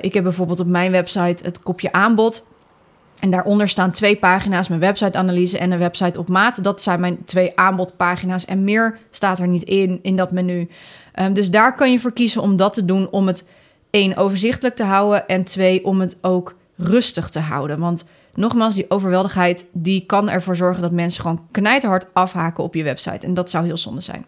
ik 0.00 0.14
heb 0.14 0.22
bijvoorbeeld 0.22 0.60
op 0.60 0.66
mijn 0.66 0.90
website 0.90 1.44
het 1.44 1.62
kopje 1.62 1.92
aanbod. 1.92 2.46
En 3.18 3.30
daaronder 3.30 3.68
staan 3.68 3.90
twee 3.90 4.16
pagina's, 4.16 4.68
mijn 4.68 4.80
website-analyse 4.80 5.58
en 5.58 5.70
een 5.70 5.78
website 5.78 6.18
op 6.18 6.28
maat. 6.28 6.64
Dat 6.64 6.82
zijn 6.82 7.00
mijn 7.00 7.24
twee 7.24 7.58
aanbodpagina's 7.58 8.44
en 8.44 8.64
meer 8.64 8.98
staat 9.10 9.38
er 9.38 9.48
niet 9.48 9.62
in, 9.62 9.98
in 10.02 10.16
dat 10.16 10.32
menu. 10.32 10.68
Um, 11.20 11.32
dus 11.32 11.50
daar 11.50 11.74
kan 11.74 11.92
je 11.92 12.00
voor 12.00 12.12
kiezen 12.12 12.42
om 12.42 12.56
dat 12.56 12.74
te 12.74 12.84
doen, 12.84 13.10
om 13.10 13.26
het 13.26 13.48
één 13.90 14.16
overzichtelijk 14.16 14.76
te 14.76 14.84
houden... 14.84 15.28
en 15.28 15.44
twee, 15.44 15.84
om 15.84 16.00
het 16.00 16.16
ook 16.20 16.54
rustig 16.78 17.28
te 17.28 17.40
houden. 17.40 17.78
Want 17.78 18.04
nogmaals, 18.34 18.74
die 18.74 18.90
overweldigheid 18.90 19.64
die 19.72 20.06
kan 20.06 20.28
ervoor 20.28 20.56
zorgen 20.56 20.82
dat 20.82 20.92
mensen 20.92 21.22
gewoon 21.22 21.46
knijterhard 21.50 22.06
afhaken 22.12 22.64
op 22.64 22.74
je 22.74 22.82
website. 22.82 23.26
En 23.26 23.34
dat 23.34 23.50
zou 23.50 23.64
heel 23.64 23.76
zonde 23.76 24.00
zijn. 24.00 24.26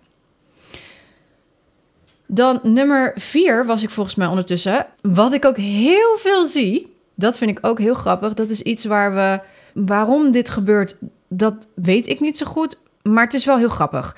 Dan 2.26 2.60
nummer 2.62 3.12
vier 3.16 3.66
was 3.66 3.82
ik 3.82 3.90
volgens 3.90 4.14
mij 4.14 4.26
ondertussen. 4.26 4.86
Wat 5.00 5.32
ik 5.32 5.44
ook 5.44 5.56
heel 5.56 6.16
veel 6.16 6.44
zie, 6.44 6.94
dat 7.14 7.38
vind 7.38 7.50
ik 7.50 7.66
ook 7.66 7.78
heel 7.78 7.94
grappig. 7.94 8.34
Dat 8.34 8.50
is 8.50 8.62
iets 8.62 8.84
waar 8.84 9.14
we. 9.14 9.40
Waarom 9.74 10.30
dit 10.30 10.50
gebeurt, 10.50 10.96
dat 11.28 11.66
weet 11.74 12.08
ik 12.08 12.20
niet 12.20 12.38
zo 12.38 12.46
goed. 12.46 12.80
Maar 13.02 13.24
het 13.24 13.34
is 13.34 13.44
wel 13.44 13.56
heel 13.56 13.68
grappig. 13.68 14.16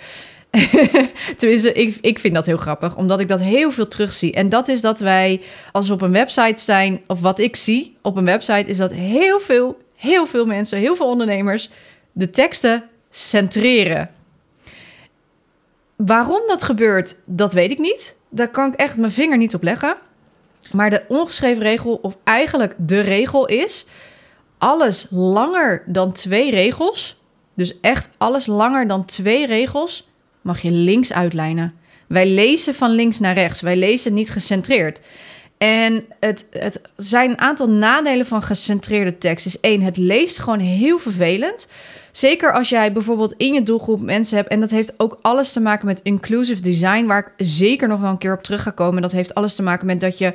Tenminste, 1.37 1.73
ik, 1.73 1.99
ik 2.00 2.18
vind 2.18 2.35
dat 2.35 2.47
heel 2.47 2.56
grappig, 2.56 2.97
omdat 2.97 3.21
ik 3.21 3.28
dat 3.28 3.40
heel 3.40 3.71
veel 3.71 3.88
terugzie. 3.88 4.32
En 4.32 4.49
dat 4.49 4.68
is 4.68 4.80
dat 4.80 4.99
wij, 5.00 5.40
als 5.73 5.88
we 5.88 5.94
op 5.94 6.02
een 6.02 6.12
website 6.12 6.62
zijn, 6.62 7.00
of 7.06 7.21
wat 7.21 7.38
ik 7.38 7.56
zie 7.56 7.97
op 8.02 8.16
een 8.16 8.25
website, 8.25 8.68
is 8.68 8.76
dat 8.76 8.92
heel 8.92 9.40
veel, 9.40 9.78
heel 9.97 10.26
veel 10.26 10.47
mensen, 10.47 10.78
heel 10.78 10.97
veel 10.97 11.06
ondernemers 11.06 11.71
de 12.12 12.30
teksten 12.30 12.85
centreren. 13.11 14.11
Waarom 15.97 16.42
dat 16.47 16.62
gebeurt, 16.62 17.16
dat 17.25 17.52
weet 17.52 17.71
ik 17.71 17.78
niet. 17.78 18.16
Daar 18.28 18.49
kan 18.49 18.73
ik 18.73 18.75
echt 18.75 18.97
mijn 18.97 19.12
vinger 19.12 19.38
niet 19.38 19.54
op 19.54 19.62
leggen. 19.62 19.97
Maar 20.73 20.90
de 20.90 21.02
ongeschreven 21.09 21.62
regel, 21.62 21.99
of 22.02 22.16
eigenlijk 22.25 22.75
de 22.78 23.00
regel 23.00 23.47
is: 23.47 23.87
alles 24.59 25.06
langer 25.11 25.85
dan 25.87 26.12
twee 26.12 26.50
regels, 26.50 27.21
dus 27.54 27.80
echt 27.80 28.09
alles 28.18 28.47
langer 28.47 28.87
dan 28.87 29.04
twee 29.04 29.47
regels, 29.47 30.12
mag 30.42 30.61
je 30.61 30.70
links 30.70 31.12
uitlijnen. 31.12 31.75
Wij 32.06 32.28
lezen 32.28 32.75
van 32.75 32.90
links 32.90 33.18
naar 33.18 33.34
rechts. 33.34 33.61
Wij 33.61 33.76
lezen 33.76 34.14
niet 34.14 34.30
gecentreerd. 34.30 35.00
En 35.58 36.04
het, 36.20 36.46
het 36.50 36.80
zijn 36.96 37.30
een 37.30 37.38
aantal 37.38 37.68
nadelen 37.68 38.26
van 38.26 38.42
gecentreerde 38.42 39.18
tekst. 39.18 39.46
Is 39.46 39.61
één, 39.61 39.80
het 39.82 39.96
leest 39.96 40.38
gewoon 40.38 40.58
heel 40.58 40.99
vervelend. 40.99 41.68
Zeker 42.12 42.52
als 42.52 42.69
jij 42.69 42.92
bijvoorbeeld 42.92 43.35
in 43.37 43.52
je 43.52 43.62
doelgroep 43.62 44.00
mensen 44.00 44.37
hebt. 44.37 44.49
En 44.49 44.61
dat 44.61 44.71
heeft 44.71 44.94
ook 44.96 45.18
alles 45.22 45.53
te 45.53 45.61
maken 45.61 45.87
met 45.87 46.01
inclusive 46.03 46.61
design. 46.61 47.07
Waar 47.07 47.18
ik 47.18 47.46
zeker 47.46 47.88
nog 47.88 48.01
wel 48.01 48.11
een 48.11 48.18
keer 48.18 48.35
op 48.35 48.42
terug 48.42 48.62
ga 48.62 48.70
komen. 48.70 49.03
Dat 49.03 49.12
heeft 49.12 49.35
alles 49.35 49.55
te 49.55 49.62
maken 49.62 49.87
met 49.87 50.01
dat 50.01 50.18
je 50.18 50.33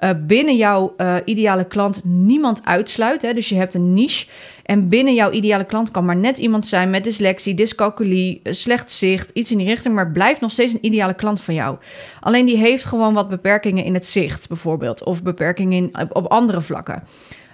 uh, 0.00 0.10
binnen 0.26 0.56
jouw 0.56 0.94
uh, 0.96 1.14
ideale 1.24 1.64
klant 1.64 2.00
niemand 2.04 2.60
uitsluit. 2.64 3.22
Hè? 3.22 3.34
Dus 3.34 3.48
je 3.48 3.54
hebt 3.54 3.74
een 3.74 3.94
niche. 3.94 4.26
En 4.64 4.88
binnen 4.88 5.14
jouw 5.14 5.30
ideale 5.30 5.64
klant 5.64 5.90
kan 5.90 6.04
maar 6.04 6.16
net 6.16 6.38
iemand 6.38 6.66
zijn 6.66 6.90
met 6.90 7.04
dyslexie, 7.04 7.54
dyscalculie, 7.54 8.40
slecht 8.42 8.90
zicht, 8.92 9.30
iets 9.34 9.50
in 9.50 9.58
die 9.58 9.66
richting, 9.66 9.94
maar 9.94 10.12
blijft 10.12 10.40
nog 10.40 10.50
steeds 10.50 10.72
een 10.72 10.84
ideale 10.84 11.14
klant 11.14 11.40
van 11.40 11.54
jou. 11.54 11.76
Alleen 12.20 12.46
die 12.46 12.56
heeft 12.56 12.84
gewoon 12.84 13.14
wat 13.14 13.28
beperkingen 13.28 13.84
in 13.84 13.94
het 13.94 14.06
zicht, 14.06 14.48
bijvoorbeeld, 14.48 15.04
of 15.04 15.22
beperkingen 15.22 15.72
in, 15.72 15.94
op 16.12 16.26
andere 16.26 16.60
vlakken. 16.60 17.02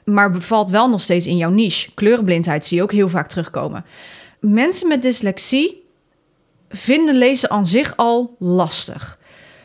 Maar 0.04 0.30
bevalt 0.30 0.70
wel 0.70 0.88
nog 0.88 1.00
steeds 1.00 1.26
in 1.26 1.36
jouw 1.36 1.50
niche. 1.50 1.90
Kleurenblindheid 1.94 2.64
zie 2.64 2.76
je 2.76 2.82
ook 2.82 2.92
heel 2.92 3.08
vaak 3.08 3.28
terugkomen. 3.28 3.84
Mensen 4.40 4.88
met 4.88 5.02
dyslexie 5.02 5.82
vinden 6.68 7.14
lezen 7.14 7.50
aan 7.50 7.66
zich 7.66 7.96
al 7.96 8.36
lastig. 8.38 9.18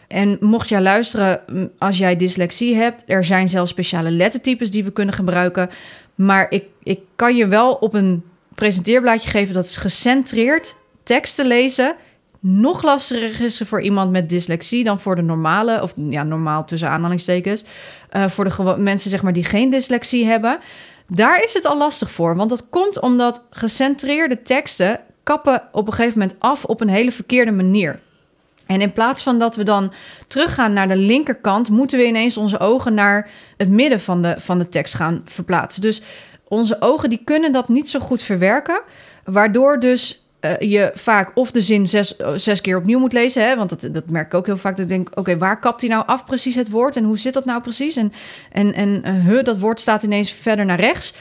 En 0.07 0.37
mocht 0.39 0.69
jij 0.69 0.81
luisteren, 0.81 1.41
als 1.77 1.97
jij 1.97 2.15
dyslexie 2.15 2.75
hebt, 2.75 3.03
er 3.07 3.23
zijn 3.23 3.47
zelfs 3.47 3.71
speciale 3.71 4.11
lettertypes 4.11 4.71
die 4.71 4.83
we 4.83 4.91
kunnen 4.91 5.13
gebruiken. 5.13 5.69
Maar 6.15 6.51
ik, 6.51 6.63
ik 6.83 6.99
kan 7.15 7.35
je 7.35 7.47
wel 7.47 7.73
op 7.73 7.93
een 7.93 8.23
presenteerblaadje 8.55 9.29
geven 9.29 9.53
dat 9.53 9.65
is 9.65 9.77
gecentreerd 9.77 10.75
teksten 11.03 11.45
lezen 11.45 11.95
nog 12.39 12.83
lastiger 12.83 13.45
is 13.45 13.61
voor 13.65 13.81
iemand 13.81 14.11
met 14.11 14.29
dyslexie 14.29 14.83
dan 14.83 14.99
voor 14.99 15.15
de 15.15 15.21
normale, 15.21 15.81
of 15.81 15.93
ja, 15.95 16.23
normaal 16.23 16.65
tussen 16.65 16.89
aanhalingstekens, 16.89 17.63
uh, 18.13 18.27
voor 18.27 18.43
de 18.43 18.75
mensen 18.77 19.09
zeg 19.09 19.21
maar 19.21 19.33
die 19.33 19.43
geen 19.43 19.69
dyslexie 19.69 20.25
hebben. 20.25 20.59
Daar 21.07 21.43
is 21.43 21.53
het 21.53 21.65
al 21.65 21.77
lastig 21.77 22.11
voor, 22.11 22.35
want 22.35 22.49
dat 22.49 22.69
komt 22.69 22.99
omdat 22.99 23.43
gecentreerde 23.49 24.41
teksten 24.41 24.99
kappen 25.23 25.63
op 25.71 25.87
een 25.87 25.93
gegeven 25.93 26.19
moment 26.19 26.37
af 26.39 26.65
op 26.65 26.81
een 26.81 26.89
hele 26.89 27.11
verkeerde 27.11 27.51
manier. 27.51 27.99
En 28.65 28.81
in 28.81 28.91
plaats 28.91 29.23
van 29.23 29.39
dat 29.39 29.55
we 29.55 29.63
dan 29.63 29.93
teruggaan 30.27 30.73
naar 30.73 30.87
de 30.87 30.95
linkerkant, 30.95 31.69
moeten 31.69 31.97
we 31.97 32.05
ineens 32.05 32.37
onze 32.37 32.59
ogen 32.59 32.93
naar 32.93 33.29
het 33.57 33.69
midden 33.69 33.99
van 33.99 34.21
de, 34.21 34.35
van 34.37 34.59
de 34.59 34.69
tekst 34.69 34.93
gaan 34.93 35.21
verplaatsen. 35.25 35.81
Dus 35.81 36.01
onze 36.47 36.77
ogen 36.79 37.09
die 37.09 37.21
kunnen 37.23 37.51
dat 37.51 37.69
niet 37.69 37.89
zo 37.89 37.99
goed 37.99 38.21
verwerken, 38.21 38.81
waardoor 39.23 39.79
dus 39.79 40.28
uh, 40.41 40.59
je 40.59 40.91
vaak 40.93 41.31
of 41.33 41.51
de 41.51 41.61
zin 41.61 41.87
zes, 41.87 42.15
zes 42.35 42.61
keer 42.61 42.77
opnieuw 42.77 42.99
moet 42.99 43.13
lezen. 43.13 43.43
Hè? 43.43 43.55
Want 43.55 43.69
dat, 43.69 43.93
dat 43.93 44.09
merk 44.09 44.25
ik 44.25 44.33
ook 44.33 44.45
heel 44.45 44.57
vaak. 44.57 44.75
Dat 44.75 44.85
ik 44.85 44.91
denk, 44.91 45.09
oké, 45.13 45.37
waar 45.37 45.59
kapt 45.59 45.81
hij 45.81 45.89
nou 45.89 46.03
af 46.05 46.25
precies 46.25 46.55
het 46.55 46.69
woord? 46.69 46.95
En 46.95 47.03
hoe 47.03 47.17
zit 47.17 47.33
dat 47.33 47.45
nou 47.45 47.61
precies? 47.61 47.95
En, 47.95 48.13
en, 48.51 48.73
en 48.73 49.21
huh, 49.21 49.43
dat 49.43 49.59
woord 49.59 49.79
staat 49.79 50.03
ineens 50.03 50.31
verder 50.31 50.65
naar 50.65 50.79
rechts 50.79 51.13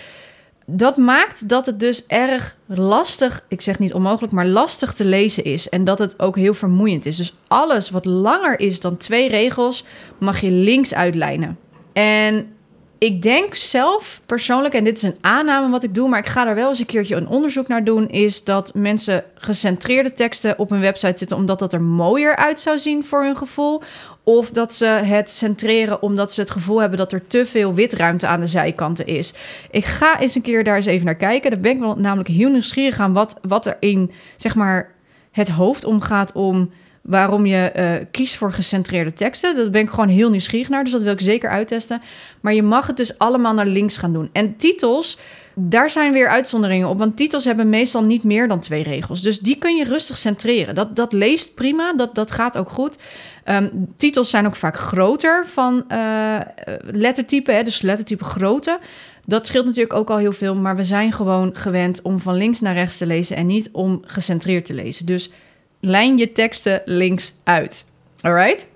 dat 0.71 0.97
maakt 0.97 1.49
dat 1.49 1.67
het 1.67 1.81
dus 1.81 2.07
erg 2.07 2.57
lastig, 2.67 3.45
ik 3.49 3.61
zeg 3.61 3.79
niet 3.79 3.95
onmogelijk, 3.95 4.33
maar 4.33 4.47
lastig 4.47 4.95
te 4.95 5.05
lezen 5.05 5.45
is. 5.45 5.69
En 5.69 5.85
dat 5.85 5.99
het 5.99 6.21
ook 6.21 6.37
heel 6.37 6.55
vermoeiend 6.55 7.07
is. 7.07 7.17
Dus 7.17 7.37
alles 7.47 7.91
wat 7.91 8.05
langer 8.05 8.61
is 8.61 8.81
dan 8.81 8.97
twee 8.97 9.29
regels, 9.29 9.85
mag 10.19 10.41
je 10.41 10.51
links 10.51 10.95
uitlijnen. 10.95 11.59
En 11.93 12.53
ik 12.99 13.23
denk 13.23 13.55
zelf 13.55 14.21
persoonlijk, 14.27 14.75
en 14.75 14.85
dit 14.85 14.97
is 14.97 15.03
een 15.03 15.17
aanname 15.21 15.71
wat 15.71 15.83
ik 15.83 15.95
doe, 15.95 16.09
maar 16.09 16.19
ik 16.19 16.27
ga 16.27 16.49
er 16.49 16.55
wel 16.55 16.69
eens 16.69 16.79
een 16.79 16.87
keertje 16.87 17.17
een 17.17 17.29
onderzoek 17.29 17.69
naar 17.69 17.85
doen, 17.85 18.09
is 18.09 18.45
dat 18.45 18.75
mensen 18.75 19.25
gecentreerde 19.35 20.13
teksten 20.13 20.59
op 20.59 20.71
hun 20.71 20.81
website 20.81 21.19
zitten 21.19 21.37
omdat 21.37 21.59
dat 21.59 21.73
er 21.73 21.83
mooier 21.83 22.37
uit 22.37 22.61
zou 22.61 22.79
zien 22.79 23.05
voor 23.05 23.25
hun 23.25 23.37
gevoel. 23.37 23.83
Of 24.23 24.51
dat 24.51 24.75
ze 24.75 24.87
het 24.87 25.31
centreren 25.31 26.03
omdat 26.03 26.33
ze 26.33 26.41
het 26.41 26.51
gevoel 26.51 26.81
hebben 26.81 26.99
dat 26.99 27.13
er 27.13 27.27
te 27.27 27.47
veel 27.47 27.75
witruimte 27.75 28.27
aan 28.27 28.41
de 28.41 28.47
zijkanten 28.47 29.07
is. 29.07 29.33
Ik 29.71 29.85
ga 29.85 30.21
eens 30.21 30.35
een 30.35 30.43
keer 30.43 30.65
daar 30.65 30.77
eens 30.77 30.87
even 30.87 31.07
naar 31.07 31.15
kijken. 31.15 31.51
Daar 31.51 31.61
ben 31.61 31.73
ik 31.73 31.79
wel 31.79 31.95
namelijk 31.95 32.29
heel 32.29 32.51
nieuwsgierig 32.51 32.99
aan 32.99 33.13
wat, 33.13 33.39
wat 33.43 33.67
er 33.67 33.77
in 33.81 34.11
zeg 34.37 34.55
maar, 34.55 34.95
het 35.31 35.49
hoofd 35.49 35.85
omgaat 35.85 36.33
om 36.33 36.71
waarom 37.09 37.47
je 37.47 37.73
uh, 37.77 38.07
kiest 38.11 38.37
voor 38.37 38.53
gecentreerde 38.53 39.13
teksten. 39.13 39.57
Dat 39.57 39.71
ben 39.71 39.83
ik 39.83 39.91
gewoon 39.91 40.09
heel 40.09 40.31
nieuwsgierig 40.31 40.69
naar, 40.69 40.85
dus 40.85 40.93
dat 40.93 41.03
wil 41.03 41.13
ik 41.13 41.21
zeker 41.21 41.51
uittesten. 41.51 42.03
Maar 42.41 42.55
je 42.55 42.63
mag 42.63 42.87
het 42.87 42.97
dus 42.97 43.19
allemaal 43.19 43.55
naar 43.55 43.67
links 43.67 43.97
gaan 43.97 44.13
doen. 44.13 44.31
En 44.33 44.57
titels, 44.57 45.19
daar 45.55 45.91
zijn 45.91 46.13
weer 46.13 46.29
uitzonderingen 46.29 46.89
op, 46.89 46.99
want 46.99 47.17
titels 47.17 47.45
hebben 47.45 47.69
meestal 47.69 48.03
niet 48.03 48.23
meer 48.23 48.49
dan 48.49 48.61
twee 48.61 48.83
regels. 48.83 49.23
Dus 49.23 49.39
die 49.39 49.57
kun 49.57 49.77
je 49.77 49.85
rustig 49.85 50.19
centreren. 50.19 50.75
Dat, 50.75 50.97
dat 50.97 51.13
leest 51.13 51.55
prima, 51.55 51.93
dat, 51.93 52.15
dat 52.15 52.31
gaat 52.31 52.59
ook 52.59 52.71
goed. 52.71 52.97
Um, 53.45 53.93
titels 53.97 54.31
zijn 54.31 54.47
ook 54.47 54.57
vaak 54.57 54.77
groter 54.77 55.47
van 55.47 55.85
uh, 55.93 56.37
lettertype, 56.83 57.53
hè, 57.53 57.63
dus 57.63 57.83
lettertype 57.83 58.25
grootte. 58.25 58.79
Dat 59.25 59.47
scheelt 59.47 59.67
natuurlijk 59.67 59.95
ook 59.95 60.11
al 60.11 60.17
heel 60.17 60.33
veel, 60.33 60.55
maar 60.55 60.77
we 60.77 60.85
zijn 60.85 61.13
gewoon 61.13 61.57
gewend 61.57 62.03
om 62.03 62.19
van 62.19 62.35
links 62.35 62.61
naar 62.61 62.75
rechts 62.75 62.99
te 62.99 63.07
lezen 63.07 63.37
en 63.37 63.47
niet 63.47 63.69
om 63.73 64.01
gecentreerd 64.05 64.65
te 64.65 64.75
lezen. 64.75 65.07
Dus 65.07 65.31
lijn 65.81 66.19
je 66.19 66.33
teksten 66.33 66.83
links 66.85 67.35
uit. 67.45 67.87
Alright? 68.21 68.69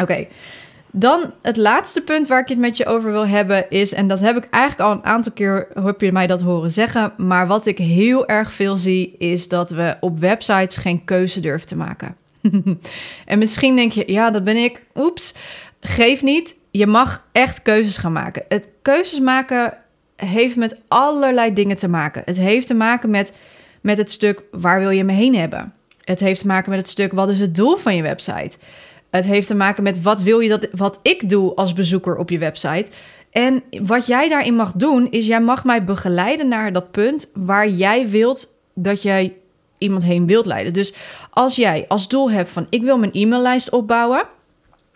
Oké. 0.00 0.26
Dan 0.90 1.32
het 1.42 1.56
laatste 1.56 2.00
punt 2.00 2.28
waar 2.28 2.40
ik 2.40 2.48
het 2.48 2.58
met 2.58 2.76
je 2.76 2.86
over 2.86 3.12
wil 3.12 3.26
hebben 3.26 3.70
is, 3.70 3.94
en 3.94 4.06
dat 4.06 4.20
heb 4.20 4.36
ik 4.36 4.48
eigenlijk 4.50 4.90
al 4.90 4.96
een 4.96 5.04
aantal 5.04 5.32
keer, 5.32 5.68
heb 5.74 6.00
je 6.00 6.12
mij 6.12 6.26
dat 6.26 6.40
horen 6.40 6.70
zeggen, 6.70 7.12
maar 7.16 7.46
wat 7.46 7.66
ik 7.66 7.78
heel 7.78 8.26
erg 8.26 8.52
veel 8.52 8.76
zie 8.76 9.14
is 9.18 9.48
dat 9.48 9.70
we 9.70 9.96
op 10.00 10.18
websites 10.18 10.76
geen 10.76 11.04
keuze 11.04 11.40
durven 11.40 11.66
te 11.66 11.76
maken. 11.76 12.16
en 13.24 13.38
misschien 13.38 13.76
denk 13.76 13.92
je, 13.92 14.12
ja, 14.12 14.30
dat 14.30 14.44
ben 14.44 14.56
ik. 14.56 14.82
Oeps. 14.94 15.34
Geef 15.80 16.22
niet. 16.22 16.56
Je 16.70 16.86
mag 16.86 17.26
echt 17.32 17.62
keuzes 17.62 17.96
gaan 17.96 18.12
maken. 18.12 18.44
Het 18.48 18.68
keuzes 18.82 19.20
maken 19.20 19.74
heeft 20.16 20.56
met 20.56 20.76
allerlei 20.88 21.52
dingen 21.52 21.76
te 21.76 21.88
maken. 21.88 22.22
Het 22.24 22.36
heeft 22.36 22.66
te 22.66 22.74
maken 22.74 23.10
met, 23.10 23.32
met 23.80 23.98
het 23.98 24.10
stuk 24.10 24.42
waar 24.50 24.80
wil 24.80 24.90
je 24.90 25.04
me 25.04 25.12
heen 25.12 25.34
hebben. 25.34 25.72
Het 26.04 26.20
heeft 26.20 26.40
te 26.40 26.46
maken 26.46 26.70
met 26.70 26.78
het 26.78 26.88
stuk 26.88 27.12
wat 27.12 27.28
is 27.28 27.40
het 27.40 27.54
doel 27.54 27.76
van 27.76 27.96
je 27.96 28.02
website. 28.02 28.58
Het 29.10 29.24
heeft 29.24 29.46
te 29.46 29.54
maken 29.54 29.82
met 29.82 30.02
wat 30.02 30.22
wil 30.22 30.40
je 30.40 30.48
dat 30.48 30.68
wat 30.72 30.98
ik 31.02 31.28
doe 31.28 31.54
als 31.54 31.72
bezoeker 31.72 32.16
op 32.16 32.30
je 32.30 32.38
website. 32.38 32.86
En 33.30 33.62
wat 33.82 34.06
jij 34.06 34.28
daarin 34.28 34.54
mag 34.54 34.72
doen 34.72 35.10
is 35.10 35.26
jij 35.26 35.40
mag 35.40 35.64
mij 35.64 35.84
begeleiden 35.84 36.48
naar 36.48 36.72
dat 36.72 36.90
punt 36.90 37.30
waar 37.34 37.68
jij 37.68 38.08
wilt 38.08 38.54
dat 38.74 39.02
jij 39.02 39.36
iemand 39.78 40.04
heen 40.04 40.26
wilt 40.26 40.46
leiden. 40.46 40.72
Dus 40.72 40.94
als 41.30 41.56
jij 41.56 41.84
als 41.88 42.08
doel 42.08 42.30
hebt 42.30 42.48
van 42.48 42.66
ik 42.70 42.82
wil 42.82 42.98
mijn 42.98 43.12
e-maillijst 43.12 43.70
opbouwen, 43.70 44.26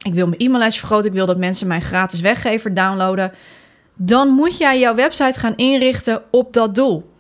ik 0.03 0.15
wil 0.15 0.27
mijn 0.27 0.41
e-maillijst 0.41 0.79
vergroten, 0.79 1.07
ik 1.07 1.17
wil 1.17 1.27
dat 1.27 1.39
mensen 1.39 1.67
mijn 1.67 1.83
gratis 1.83 2.21
weggever 2.21 2.75
downloaden, 2.75 3.33
dan 3.95 4.29
moet 4.29 4.59
jij 4.59 4.79
jouw 4.79 4.95
website 4.95 5.39
gaan 5.39 5.57
inrichten 5.57 6.23
op 6.31 6.53
dat 6.53 6.75
doel. 6.75 7.11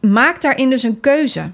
Maak 0.00 0.40
daarin 0.42 0.70
dus 0.70 0.82
een 0.82 1.00
keuze. 1.00 1.50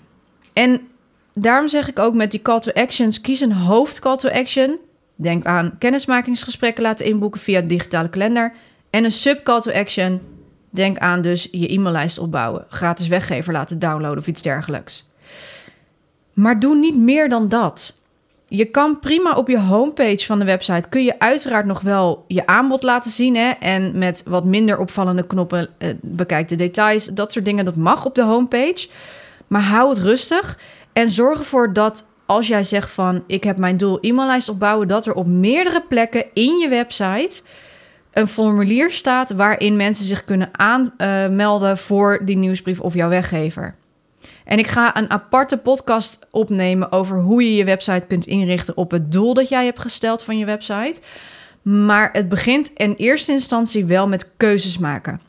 En 0.52 0.88
daarom 1.34 1.68
zeg 1.68 1.88
ik 1.88 1.98
ook 1.98 2.14
met 2.14 2.30
die 2.30 2.42
call 2.42 2.60
to 2.60 2.72
actions, 2.72 3.20
kies 3.20 3.40
een 3.40 3.52
hoofd 3.52 3.98
call 3.98 4.16
to 4.16 4.28
action. 4.28 4.78
Denk 5.14 5.44
aan 5.44 5.76
kennismakingsgesprekken 5.78 6.82
laten 6.82 7.06
inboeken 7.06 7.40
via 7.40 7.60
de 7.60 7.66
digitale 7.66 8.08
kalender. 8.08 8.52
En 8.90 9.04
een 9.04 9.10
sub 9.10 9.44
call 9.44 9.60
to 9.60 9.72
action. 9.72 10.20
Denk 10.70 10.98
aan 10.98 11.22
dus 11.22 11.48
je 11.50 11.68
e-maillijst 11.68 12.18
opbouwen, 12.18 12.64
gratis 12.68 13.08
weggever 13.08 13.52
laten 13.52 13.78
downloaden 13.78 14.18
of 14.18 14.26
iets 14.26 14.42
dergelijks. 14.42 15.08
Maar 16.32 16.58
doe 16.58 16.76
niet 16.76 16.96
meer 16.96 17.28
dan 17.28 17.48
dat. 17.48 17.98
Je 18.48 18.64
kan 18.64 18.98
prima 18.98 19.32
op 19.32 19.48
je 19.48 19.58
homepage 19.58 20.26
van 20.26 20.38
de 20.38 20.44
website 20.44 20.88
kun 20.88 21.04
je 21.04 21.18
uiteraard 21.18 21.66
nog 21.66 21.80
wel 21.80 22.24
je 22.26 22.46
aanbod 22.46 22.82
laten 22.82 23.10
zien. 23.10 23.36
Hè? 23.36 23.50
En 23.50 23.98
met 23.98 24.22
wat 24.26 24.44
minder 24.44 24.78
opvallende 24.78 25.26
knoppen 25.26 25.68
eh, 25.78 25.90
bekijk 26.00 26.48
de 26.48 26.54
details. 26.54 27.04
Dat 27.06 27.32
soort 27.32 27.44
dingen, 27.44 27.64
dat 27.64 27.76
mag 27.76 28.04
op 28.04 28.14
de 28.14 28.22
homepage. 28.22 28.88
Maar 29.46 29.62
hou 29.62 29.88
het 29.88 29.98
rustig 29.98 30.58
en 30.92 31.11
zorg 31.11 31.38
ervoor 31.38 31.72
dat 31.72 32.09
als 32.26 32.46
jij 32.46 32.62
zegt 32.62 32.90
van 32.90 33.24
ik 33.26 33.44
heb 33.44 33.57
mijn 33.57 33.76
doel 33.76 33.98
e-maillijst 34.00 34.48
opbouwen, 34.48 34.88
dat 34.88 35.07
er 35.07 35.14
op 35.14 35.26
meerdere 35.26 35.83
plekken 35.88 36.24
in 36.33 36.59
je 36.59 36.68
website 36.68 37.42
een 38.12 38.29
formulier 38.29 38.90
staat 38.90 39.31
waarin 39.31 39.76
mensen 39.76 40.05
zich 40.05 40.24
kunnen 40.24 40.48
aanmelden 40.53 41.79
voor 41.79 42.20
die 42.24 42.37
nieuwsbrief 42.37 42.81
of 42.81 42.94
jouw 42.94 43.09
weggever. 43.09 43.74
En 44.44 44.59
ik 44.59 44.66
ga 44.66 44.96
een 44.96 45.11
aparte 45.11 45.57
podcast 45.57 46.26
opnemen 46.31 46.92
over 46.92 47.18
hoe 47.18 47.42
je 47.42 47.55
je 47.55 47.64
website 47.64 48.05
kunt 48.09 48.26
inrichten 48.26 48.76
op 48.76 48.90
het 48.90 49.12
doel 49.12 49.35
dat 49.35 49.48
jij 49.48 49.64
hebt 49.64 49.79
gesteld 49.79 50.22
van 50.22 50.38
je 50.38 50.44
website. 50.44 51.00
Maar 51.62 52.09
het 52.12 52.29
begint 52.29 52.70
in 52.74 52.94
eerste 52.94 53.33
instantie 53.33 53.85
wel 53.85 54.09
met 54.09 54.31
keuzes 54.37 54.79
maken. 54.79 55.20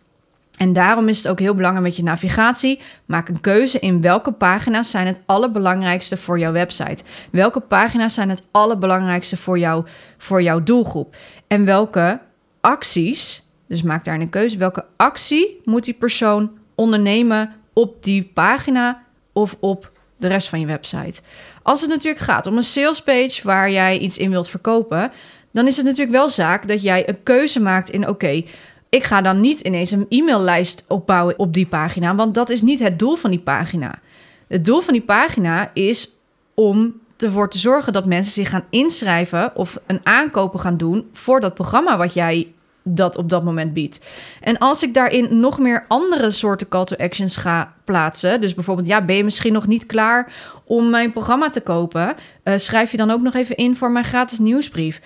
En 0.62 0.74
daarom 0.74 1.08
is 1.08 1.18
het 1.18 1.28
ook 1.28 1.40
heel 1.40 1.54
belangrijk 1.54 1.86
met 1.86 1.96
je 1.96 2.04
navigatie. 2.04 2.80
Maak 3.06 3.30
een 3.30 3.42
keuze 3.42 3.80
in 3.80 4.02
welke 4.02 4.32
pagina's 4.32 4.90
zijn 4.90 5.08
het 5.08 5.22
allerbelangrijkste 5.26 6.18
voor 6.18 6.40
jouw 6.40 6.52
website. 6.52 7.04
Welke 7.32 7.60
pagina's 7.60 8.14
zijn 8.14 8.30
het 8.30 8.44
allerbelangrijkste 8.52 9.38
voor, 9.38 9.60
jou, 9.60 9.86
voor 10.18 10.42
jouw 10.42 10.64
doelgroep. 10.64 11.16
En 11.48 11.66
welke 11.66 12.20
acties, 12.60 13.48
dus 13.68 13.82
maak 13.82 14.04
daar 14.04 14.20
een 14.20 14.30
keuze, 14.30 14.58
welke 14.58 14.86
actie 14.98 15.62
moet 15.66 15.84
die 15.84 15.94
persoon 15.94 16.52
ondernemen 16.76 17.54
op 17.74 18.04
die 18.04 18.32
pagina 18.34 19.04
of 19.34 19.56
op 19.60 19.92
de 20.18 20.28
rest 20.28 20.50
van 20.50 20.60
je 20.60 20.66
website. 20.66 21.22
Als 21.62 21.82
het 21.82 21.90
natuurlijk 21.90 22.24
gaat 22.24 22.48
om 22.48 22.58
een 22.58 22.64
salespage 22.64 23.42
waar 23.44 23.72
jij 23.72 23.98
iets 23.98 24.18
in 24.18 24.30
wilt 24.30 24.50
verkopen, 24.50 25.12
dan 25.52 25.68
is 25.68 25.78
het 25.78 25.86
natuurlijk 25.86 26.18
wel 26.18 26.30
zaak 26.30 26.68
dat 26.68 26.82
jij 26.82 27.10
een 27.10 27.24
keuze 27.24 27.62
maakt 27.62 27.90
in 27.90 28.08
oké, 28.08 28.44
ik 28.92 29.04
ga 29.04 29.22
dan 29.22 29.40
niet 29.40 29.60
ineens 29.60 29.92
een 29.92 30.06
e-maillijst 30.10 30.86
opbouwen 30.88 31.40
op 31.40 31.54
die 31.54 31.66
pagina, 31.66 32.16
want 32.16 32.34
dat 32.34 32.50
is 32.50 32.62
niet 32.62 32.80
het 32.80 33.00
doel 33.00 33.16
van 33.16 33.30
die 33.30 33.40
pagina. 33.40 34.00
Het 34.48 34.66
doel 34.66 34.82
van 34.82 34.94
die 34.94 35.04
pagina 35.04 35.72
is 35.74 36.12
om 36.54 36.94
ervoor 37.18 37.50
te 37.50 37.58
zorgen 37.58 37.94
dat 37.94 38.06
mensen 38.06 38.34
zich 38.34 38.50
gaan 38.50 38.66
inschrijven 38.70 39.56
of 39.56 39.80
een 39.86 40.00
aankopen 40.04 40.60
gaan 40.60 40.78
doen 40.78 41.10
voor 41.14 41.40
dat 41.40 41.54
programma 41.54 41.98
wat 41.98 42.14
jij 42.14 42.54
dat 42.84 43.18
op 43.18 43.30
dat 43.30 43.44
moment 43.44 43.74
biedt. 43.74 44.02
En 44.42 44.58
als 44.58 44.84
ik 44.84 44.94
daarin 44.94 45.40
nog 45.40 45.60
meer 45.60 45.86
andere 45.88 46.32
soorten 46.32 46.68
call 46.68 46.86
to 46.86 46.96
actions 46.96 47.36
ga 47.36 47.74
plaatsen, 47.84 48.42
dus 48.42 48.54
bijvoorbeeld, 48.54 48.88
ja, 48.88 49.02
ben 49.02 49.16
je 49.16 49.24
misschien 49.24 49.54
nog 49.54 49.68
niet 49.68 49.86
klaar 49.86 50.34
om 50.66 50.90
mijn 50.90 51.12
programma 51.12 51.50
te 51.50 51.62
kopen? 51.62 52.16
Uh, 52.44 52.58
schrijf 52.58 52.92
je 52.92 52.98
dan 52.98 53.12
ook 53.12 53.22
nog 53.22 53.34
even 53.34 53.56
in 53.56 53.76
voor 53.76 53.92
mijn 53.92 54.06
gratis 54.06 54.40
nieuwsbrief. 54.40 55.02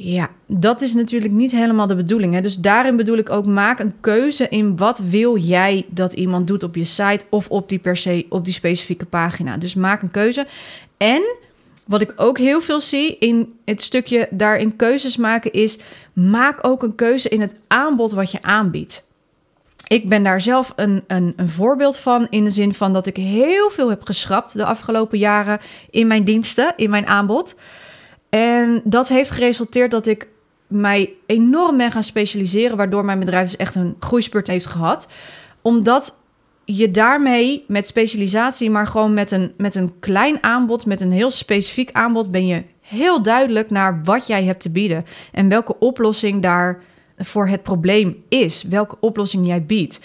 Ja, 0.00 0.30
dat 0.46 0.80
is 0.80 0.94
natuurlijk 0.94 1.32
niet 1.32 1.52
helemaal 1.52 1.86
de 1.86 1.94
bedoeling. 1.94 2.34
Hè? 2.34 2.40
Dus 2.40 2.56
daarin 2.56 2.96
bedoel 2.96 3.16
ik 3.16 3.30
ook, 3.30 3.46
maak 3.46 3.78
een 3.78 3.94
keuze 4.00 4.48
in 4.48 4.76
wat 4.76 4.98
wil 4.98 5.36
jij 5.36 5.86
dat 5.88 6.12
iemand 6.12 6.46
doet 6.46 6.62
op 6.62 6.74
je 6.74 6.84
site 6.84 7.24
of 7.28 7.48
op 7.48 7.68
die 7.68 7.78
per 7.78 7.96
se 7.96 8.26
op 8.28 8.44
die 8.44 8.54
specifieke 8.54 9.04
pagina. 9.04 9.56
Dus 9.56 9.74
maak 9.74 10.02
een 10.02 10.10
keuze. 10.10 10.46
En 10.96 11.22
wat 11.84 12.00
ik 12.00 12.12
ook 12.16 12.38
heel 12.38 12.60
veel 12.60 12.80
zie 12.80 13.18
in 13.18 13.54
het 13.64 13.82
stukje 13.82 14.28
daarin 14.30 14.76
keuzes 14.76 15.16
maken 15.16 15.52
is, 15.52 15.78
maak 16.12 16.58
ook 16.66 16.82
een 16.82 16.94
keuze 16.94 17.28
in 17.28 17.40
het 17.40 17.54
aanbod 17.66 18.12
wat 18.12 18.30
je 18.30 18.42
aanbiedt. 18.42 19.06
Ik 19.88 20.08
ben 20.08 20.22
daar 20.22 20.40
zelf 20.40 20.72
een, 20.76 21.04
een, 21.06 21.32
een 21.36 21.48
voorbeeld 21.48 21.98
van 21.98 22.26
in 22.30 22.44
de 22.44 22.50
zin 22.50 22.74
van 22.74 22.92
dat 22.92 23.06
ik 23.06 23.16
heel 23.16 23.70
veel 23.70 23.88
heb 23.88 24.02
geschrapt 24.02 24.52
de 24.52 24.64
afgelopen 24.64 25.18
jaren 25.18 25.58
in 25.90 26.06
mijn 26.06 26.24
diensten, 26.24 26.72
in 26.76 26.90
mijn 26.90 27.06
aanbod. 27.06 27.56
En 28.28 28.80
dat 28.84 29.08
heeft 29.08 29.30
geresulteerd 29.30 29.90
dat 29.90 30.06
ik 30.06 30.28
mij 30.66 31.12
enorm 31.26 31.76
ben 31.76 31.92
gaan 31.92 32.02
specialiseren, 32.02 32.76
waardoor 32.76 33.04
mijn 33.04 33.18
bedrijf 33.18 33.44
dus 33.44 33.56
echt 33.56 33.74
een 33.74 33.96
groeispurt 33.98 34.46
heeft 34.46 34.66
gehad. 34.66 35.08
Omdat 35.62 36.18
je 36.64 36.90
daarmee 36.90 37.64
met 37.66 37.86
specialisatie, 37.86 38.70
maar 38.70 38.86
gewoon 38.86 39.14
met 39.14 39.30
een, 39.30 39.52
met 39.56 39.74
een 39.74 39.98
klein 40.00 40.42
aanbod, 40.42 40.86
met 40.86 41.00
een 41.00 41.12
heel 41.12 41.30
specifiek 41.30 41.92
aanbod, 41.92 42.30
ben 42.30 42.46
je 42.46 42.62
heel 42.80 43.22
duidelijk 43.22 43.70
naar 43.70 44.00
wat 44.04 44.26
jij 44.26 44.44
hebt 44.44 44.60
te 44.60 44.70
bieden 44.70 45.04
en 45.32 45.48
welke 45.48 45.78
oplossing 45.78 46.42
daar 46.42 46.82
voor 47.18 47.48
het 47.48 47.62
probleem 47.62 48.24
is, 48.28 48.62
welke 48.62 48.96
oplossing 49.00 49.46
jij 49.46 49.64
biedt. 49.64 50.00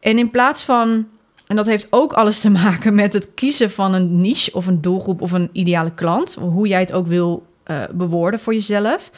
En 0.00 0.18
in 0.18 0.30
plaats 0.30 0.64
van, 0.64 1.06
en 1.46 1.56
dat 1.56 1.66
heeft 1.66 1.86
ook 1.90 2.12
alles 2.12 2.40
te 2.40 2.50
maken 2.50 2.94
met 2.94 3.12
het 3.12 3.34
kiezen 3.34 3.70
van 3.70 3.94
een 3.94 4.20
niche 4.20 4.52
of 4.52 4.66
een 4.66 4.80
doelgroep 4.80 5.20
of 5.20 5.32
een 5.32 5.50
ideale 5.52 5.94
klant, 5.94 6.34
hoe 6.34 6.68
jij 6.68 6.80
het 6.80 6.92
ook 6.92 7.06
wil 7.06 7.46
uh, 7.66 7.82
bewoorden 7.92 8.40
voor 8.40 8.52
jezelf. 8.52 9.10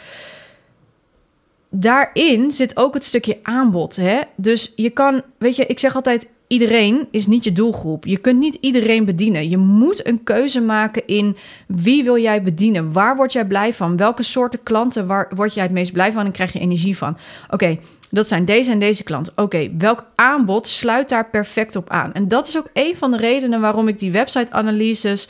Daarin 1.70 2.50
zit 2.50 2.76
ook 2.76 2.94
het 2.94 3.04
stukje 3.04 3.38
aanbod. 3.42 3.96
Hè? 3.96 4.20
Dus 4.36 4.72
je 4.76 4.90
kan, 4.90 5.22
weet 5.38 5.56
je, 5.56 5.66
ik 5.66 5.78
zeg 5.78 5.94
altijd: 5.94 6.28
iedereen 6.46 7.08
is 7.10 7.26
niet 7.26 7.44
je 7.44 7.52
doelgroep. 7.52 8.06
Je 8.06 8.16
kunt 8.16 8.38
niet 8.38 8.58
iedereen 8.60 9.04
bedienen. 9.04 9.48
Je 9.48 9.56
moet 9.56 10.06
een 10.06 10.22
keuze 10.22 10.60
maken 10.60 11.06
in 11.06 11.36
wie 11.66 12.04
wil 12.04 12.18
jij 12.18 12.42
bedienen? 12.42 12.92
Waar 12.92 13.16
word 13.16 13.32
jij 13.32 13.46
blij 13.46 13.72
van? 13.72 13.96
Welke 13.96 14.22
soorten 14.22 14.62
klanten 14.62 15.06
waar 15.06 15.30
word 15.34 15.54
jij 15.54 15.62
het 15.62 15.72
meest 15.72 15.92
blij 15.92 16.12
van 16.12 16.26
en 16.26 16.32
krijg 16.32 16.52
je 16.52 16.58
energie 16.58 16.96
van? 16.96 17.16
Oké, 17.50 17.78
dat 18.10 18.26
zijn 18.26 18.44
deze 18.44 18.70
en 18.70 18.78
deze 18.78 19.02
klanten. 19.02 19.32
Oké, 19.36 19.70
welk 19.78 20.04
aanbod 20.14 20.66
sluit 20.66 21.08
daar 21.08 21.30
perfect 21.30 21.76
op 21.76 21.90
aan? 21.90 22.12
En 22.12 22.28
dat 22.28 22.48
is 22.48 22.58
ook 22.58 22.70
een 22.72 22.96
van 22.96 23.10
de 23.10 23.16
redenen 23.16 23.60
waarom 23.60 23.88
ik 23.88 23.98
die 23.98 24.12
website-analyses 24.12 25.28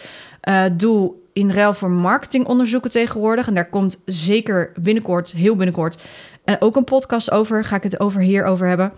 uh, 0.49 0.65
doe 0.73 1.13
in 1.39 1.51
ruil 1.51 1.73
voor 1.73 1.91
marketingonderzoeken 1.91 2.91
tegenwoordig. 2.91 3.47
En 3.47 3.55
daar 3.55 3.69
komt 3.69 4.03
zeker 4.05 4.73
binnenkort, 4.77 5.33
heel 5.33 5.57
binnenkort, 5.57 6.03
en 6.45 6.61
ook 6.61 6.77
een 6.77 6.85
podcast 6.85 7.31
over. 7.31 7.65
Ga 7.65 7.77
ik 7.77 7.83
het 7.83 8.01
over 8.01 8.21
hier 8.21 8.45
over 8.45 8.69
hebben. 8.69 8.93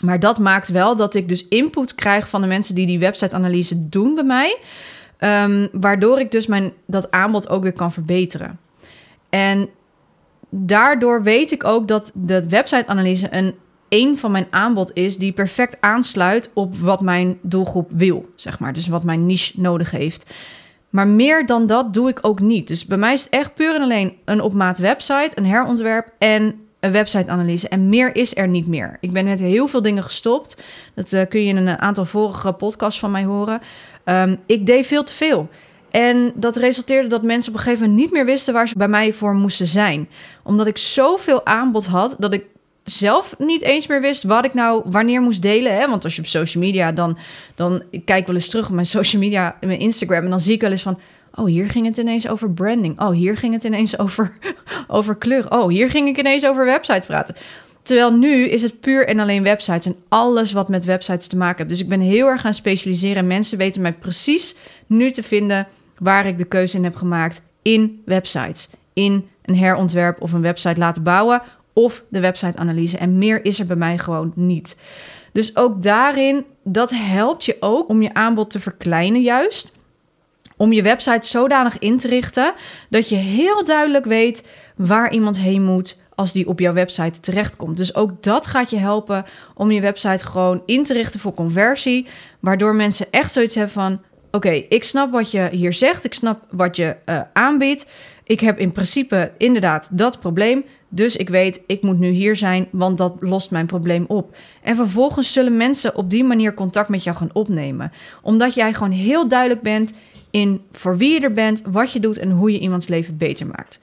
Maar 0.00 0.20
dat 0.20 0.38
maakt 0.38 0.68
wel 0.68 0.96
dat 0.96 1.14
ik 1.14 1.28
dus 1.28 1.48
input 1.48 1.94
krijg 1.94 2.28
van 2.28 2.40
de 2.40 2.46
mensen 2.46 2.74
die 2.74 2.86
die 2.86 2.98
website-analyse 2.98 3.88
doen 3.88 4.14
bij 4.14 4.24
mij. 4.24 4.58
Ehm, 5.18 5.66
waardoor 5.72 6.20
ik 6.20 6.30
dus 6.30 6.46
mijn, 6.46 6.72
dat 6.86 7.10
aanbod 7.10 7.48
ook 7.48 7.62
weer 7.62 7.72
kan 7.72 7.92
verbeteren. 7.92 8.58
En 9.28 9.68
daardoor 10.48 11.22
weet 11.22 11.52
ik 11.52 11.64
ook 11.64 11.88
dat 11.88 12.12
de 12.14 12.48
website-analyse 12.48 13.28
een, 13.30 13.54
een 13.88 14.18
van 14.18 14.30
mijn 14.30 14.46
aanbod 14.50 14.90
is 14.94 15.16
die 15.16 15.32
perfect 15.32 15.76
aansluit 15.80 16.50
op 16.54 16.76
wat 16.76 17.00
mijn 17.00 17.38
doelgroep 17.42 17.90
wil, 17.90 18.28
zeg 18.34 18.58
maar. 18.58 18.72
Dus 18.72 18.86
wat 18.86 19.04
mijn 19.04 19.26
niche 19.26 19.60
nodig 19.60 19.90
heeft. 19.90 20.32
Maar 20.88 21.08
meer 21.08 21.46
dan 21.46 21.66
dat 21.66 21.94
doe 21.94 22.08
ik 22.08 22.18
ook 22.22 22.40
niet. 22.40 22.68
Dus 22.68 22.86
bij 22.86 22.98
mij 22.98 23.12
is 23.12 23.22
het 23.22 23.32
echt 23.32 23.54
puur 23.54 23.74
en 23.74 23.82
alleen 23.82 24.16
een 24.24 24.40
op 24.40 24.52
maat 24.52 24.78
website, 24.78 25.30
een 25.34 25.46
herontwerp 25.46 26.12
en 26.18 26.60
een 26.80 26.92
website-analyse. 26.92 27.68
En 27.68 27.88
meer 27.88 28.16
is 28.16 28.36
er 28.36 28.48
niet 28.48 28.66
meer. 28.66 28.96
Ik 29.00 29.12
ben 29.12 29.24
met 29.24 29.40
heel 29.40 29.68
veel 29.68 29.82
dingen 29.82 30.02
gestopt. 30.02 30.62
Dat 30.94 31.12
eh, 31.12 31.28
kun 31.28 31.42
je 31.42 31.48
in 31.48 31.56
een 31.56 31.78
aantal 31.78 32.04
vorige 32.04 32.52
podcasts 32.52 33.00
van 33.00 33.10
mij 33.10 33.24
horen. 33.24 33.60
Ehm, 34.04 34.36
ik 34.46 34.66
deed 34.66 34.86
veel 34.86 35.04
te 35.04 35.12
veel. 35.12 35.48
En 35.90 36.32
dat 36.34 36.56
resulteerde 36.56 37.08
dat 37.08 37.22
mensen 37.22 37.52
op 37.52 37.58
een 37.58 37.64
gegeven 37.64 37.86
moment 37.86 38.02
niet 38.02 38.12
meer 38.12 38.24
wisten 38.24 38.54
waar 38.54 38.68
ze 38.68 38.78
bij 38.78 38.88
mij 38.88 39.12
voor 39.12 39.34
moesten 39.34 39.66
zijn. 39.66 40.08
Omdat 40.42 40.66
ik 40.66 40.78
zoveel 40.78 41.46
aanbod 41.46 41.86
had 41.86 42.16
dat 42.18 42.32
ik 42.32 42.44
zelf 42.90 43.34
niet 43.38 43.62
eens 43.62 43.86
meer 43.86 44.00
wist 44.00 44.22
wat 44.22 44.44
ik 44.44 44.54
nou 44.54 44.82
wanneer 44.84 45.20
moest 45.20 45.42
delen. 45.42 45.74
Hè? 45.74 45.88
Want 45.88 46.04
als 46.04 46.14
je 46.14 46.20
op 46.20 46.26
social 46.26 46.62
media 46.62 46.92
dan, 46.92 47.18
dan 47.54 47.82
ik 47.90 48.04
kijk 48.04 48.26
wel 48.26 48.36
eens 48.36 48.48
terug 48.48 48.68
op 48.68 48.74
mijn 48.74 48.86
social 48.86 49.22
media, 49.22 49.56
mijn 49.60 49.78
Instagram, 49.78 50.24
en 50.24 50.30
dan 50.30 50.40
zie 50.40 50.54
ik 50.54 50.60
wel 50.60 50.70
eens 50.70 50.82
van. 50.82 50.98
Oh, 51.34 51.46
hier 51.46 51.68
ging 51.68 51.86
het 51.86 51.96
ineens 51.96 52.28
over 52.28 52.50
branding. 52.50 53.00
Oh, 53.00 53.10
hier 53.10 53.36
ging 53.36 53.52
het 53.54 53.64
ineens 53.64 53.98
over, 54.02 54.38
over 54.86 55.16
kleur. 55.16 55.50
Oh, 55.50 55.68
hier 55.68 55.90
ging 55.90 56.08
ik 56.08 56.18
ineens 56.18 56.46
over 56.46 56.64
websites 56.64 57.06
praten. 57.06 57.34
Terwijl 57.82 58.12
nu 58.12 58.44
is 58.44 58.62
het 58.62 58.80
puur 58.80 59.06
en 59.06 59.20
alleen 59.20 59.42
websites 59.42 59.86
en 59.86 59.96
alles 60.08 60.52
wat 60.52 60.68
met 60.68 60.84
websites 60.84 61.26
te 61.26 61.36
maken 61.36 61.56
heeft. 61.56 61.68
Dus 61.68 61.80
ik 61.80 61.88
ben 61.88 62.00
heel 62.00 62.26
erg 62.26 62.40
gaan 62.40 62.54
specialiseren. 62.54 63.26
Mensen 63.26 63.58
weten 63.58 63.82
mij 63.82 63.92
precies 63.92 64.56
nu 64.86 65.10
te 65.10 65.22
vinden 65.22 65.66
waar 65.98 66.26
ik 66.26 66.38
de 66.38 66.44
keuze 66.44 66.76
in 66.76 66.84
heb 66.84 66.96
gemaakt 66.96 67.42
in 67.62 68.02
websites. 68.04 68.70
In 68.92 69.28
een 69.44 69.56
herontwerp 69.56 70.22
of 70.22 70.32
een 70.32 70.40
website 70.40 70.78
laten 70.78 71.02
bouwen 71.02 71.42
of 71.78 72.04
de 72.08 72.20
website-analyse. 72.20 72.98
En 72.98 73.18
meer 73.18 73.44
is 73.44 73.58
er 73.58 73.66
bij 73.66 73.76
mij 73.76 73.98
gewoon 73.98 74.32
niet. 74.34 74.76
Dus 75.32 75.56
ook 75.56 75.82
daarin, 75.82 76.44
dat 76.64 76.90
helpt 76.90 77.44
je 77.44 77.56
ook 77.60 77.88
om 77.88 78.02
je 78.02 78.14
aanbod 78.14 78.50
te 78.50 78.60
verkleinen 78.60 79.22
juist. 79.22 79.72
Om 80.56 80.72
je 80.72 80.82
website 80.82 81.28
zodanig 81.28 81.78
in 81.78 81.98
te 81.98 82.08
richten 82.08 82.52
dat 82.90 83.08
je 83.08 83.16
heel 83.16 83.64
duidelijk 83.64 84.04
weet 84.04 84.48
waar 84.76 85.12
iemand 85.12 85.38
heen 85.38 85.64
moet 85.64 86.00
als 86.14 86.32
die 86.32 86.48
op 86.48 86.60
jouw 86.60 86.72
website 86.72 87.20
terechtkomt. 87.20 87.76
Dus 87.76 87.94
ook 87.94 88.22
dat 88.22 88.46
gaat 88.46 88.70
je 88.70 88.78
helpen 88.78 89.24
om 89.54 89.70
je 89.70 89.80
website 89.80 90.26
gewoon 90.26 90.62
in 90.66 90.84
te 90.84 90.92
richten 90.92 91.20
voor 91.20 91.34
conversie, 91.34 92.06
waardoor 92.40 92.74
mensen 92.74 93.06
echt 93.10 93.32
zoiets 93.32 93.54
hebben 93.54 93.72
van: 93.72 94.00
oké, 94.30 94.50
ik 94.50 94.84
snap 94.84 95.10
wat 95.10 95.30
je 95.30 95.48
hier 95.50 95.72
zegt, 95.72 96.04
ik 96.04 96.14
snap 96.14 96.44
wat 96.50 96.76
je 96.76 96.96
uh, 97.06 97.20
aanbiedt. 97.32 97.86
Ik 98.24 98.40
heb 98.40 98.58
in 98.58 98.72
principe 98.72 99.32
inderdaad 99.36 99.88
dat 99.92 100.20
probleem. 100.20 100.64
Dus 100.88 101.16
ik 101.16 101.28
weet, 101.28 101.62
ik 101.66 101.82
moet 101.82 101.98
nu 101.98 102.08
hier 102.08 102.36
zijn, 102.36 102.68
want 102.70 102.98
dat 102.98 103.16
lost 103.20 103.50
mijn 103.50 103.66
probleem 103.66 104.04
op. 104.08 104.36
En 104.62 104.76
vervolgens 104.76 105.32
zullen 105.32 105.56
mensen 105.56 105.94
op 105.94 106.10
die 106.10 106.24
manier 106.24 106.54
contact 106.54 106.88
met 106.88 107.04
jou 107.04 107.16
gaan 107.16 107.30
opnemen. 107.32 107.92
Omdat 108.22 108.54
jij 108.54 108.72
gewoon 108.72 108.90
heel 108.90 109.28
duidelijk 109.28 109.62
bent 109.62 109.92
in 110.30 110.60
voor 110.72 110.96
wie 110.96 111.12
je 111.12 111.20
er 111.20 111.32
bent, 111.32 111.62
wat 111.66 111.92
je 111.92 112.00
doet 112.00 112.18
en 112.18 112.30
hoe 112.30 112.52
je 112.52 112.58
iemands 112.58 112.88
leven 112.88 113.16
beter 113.16 113.46
maakt. 113.46 113.80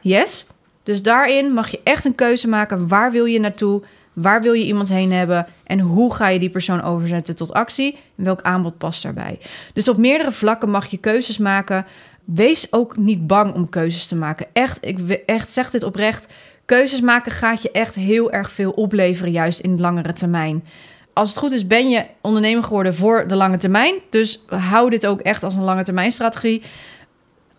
Yes? 0.00 0.46
Dus 0.82 1.02
daarin 1.02 1.52
mag 1.52 1.68
je 1.68 1.80
echt 1.84 2.04
een 2.04 2.14
keuze 2.14 2.48
maken. 2.48 2.88
Waar 2.88 3.12
wil 3.12 3.24
je 3.24 3.40
naartoe? 3.40 3.82
Waar 4.12 4.42
wil 4.42 4.52
je 4.52 4.64
iemand 4.64 4.88
heen 4.88 5.12
hebben? 5.12 5.46
En 5.64 5.80
hoe 5.80 6.14
ga 6.14 6.28
je 6.28 6.38
die 6.38 6.50
persoon 6.50 6.82
overzetten 6.82 7.36
tot 7.36 7.52
actie? 7.52 7.98
En 8.16 8.24
welk 8.24 8.42
aanbod 8.42 8.78
past 8.78 9.02
daarbij? 9.02 9.38
Dus 9.72 9.88
op 9.88 9.96
meerdere 9.96 10.32
vlakken 10.32 10.70
mag 10.70 10.86
je 10.86 10.96
keuzes 10.96 11.38
maken. 11.38 11.86
Wees 12.26 12.72
ook 12.72 12.96
niet 12.96 13.26
bang 13.26 13.54
om 13.54 13.68
keuzes 13.68 14.06
te 14.06 14.16
maken. 14.16 14.46
Echt, 14.52 14.78
ik 14.80 15.10
echt 15.10 15.52
zeg 15.52 15.70
dit 15.70 15.82
oprecht. 15.82 16.28
Keuzes 16.64 17.00
maken 17.00 17.32
gaat 17.32 17.62
je 17.62 17.70
echt 17.70 17.94
heel 17.94 18.32
erg 18.32 18.50
veel 18.50 18.70
opleveren, 18.70 19.32
juist 19.32 19.60
in 19.60 19.76
de 19.76 19.82
langere 19.82 20.12
termijn. 20.12 20.64
Als 21.12 21.28
het 21.28 21.38
goed 21.38 21.52
is, 21.52 21.66
ben 21.66 21.88
je 21.88 22.04
ondernemer 22.20 22.62
geworden 22.62 22.94
voor 22.94 23.28
de 23.28 23.34
lange 23.34 23.56
termijn. 23.56 23.94
Dus 24.10 24.44
hou 24.46 24.90
dit 24.90 25.06
ook 25.06 25.20
echt 25.20 25.42
als 25.42 25.54
een 25.54 25.62
lange 25.62 25.84
termijn 25.84 26.10
strategie. 26.10 26.62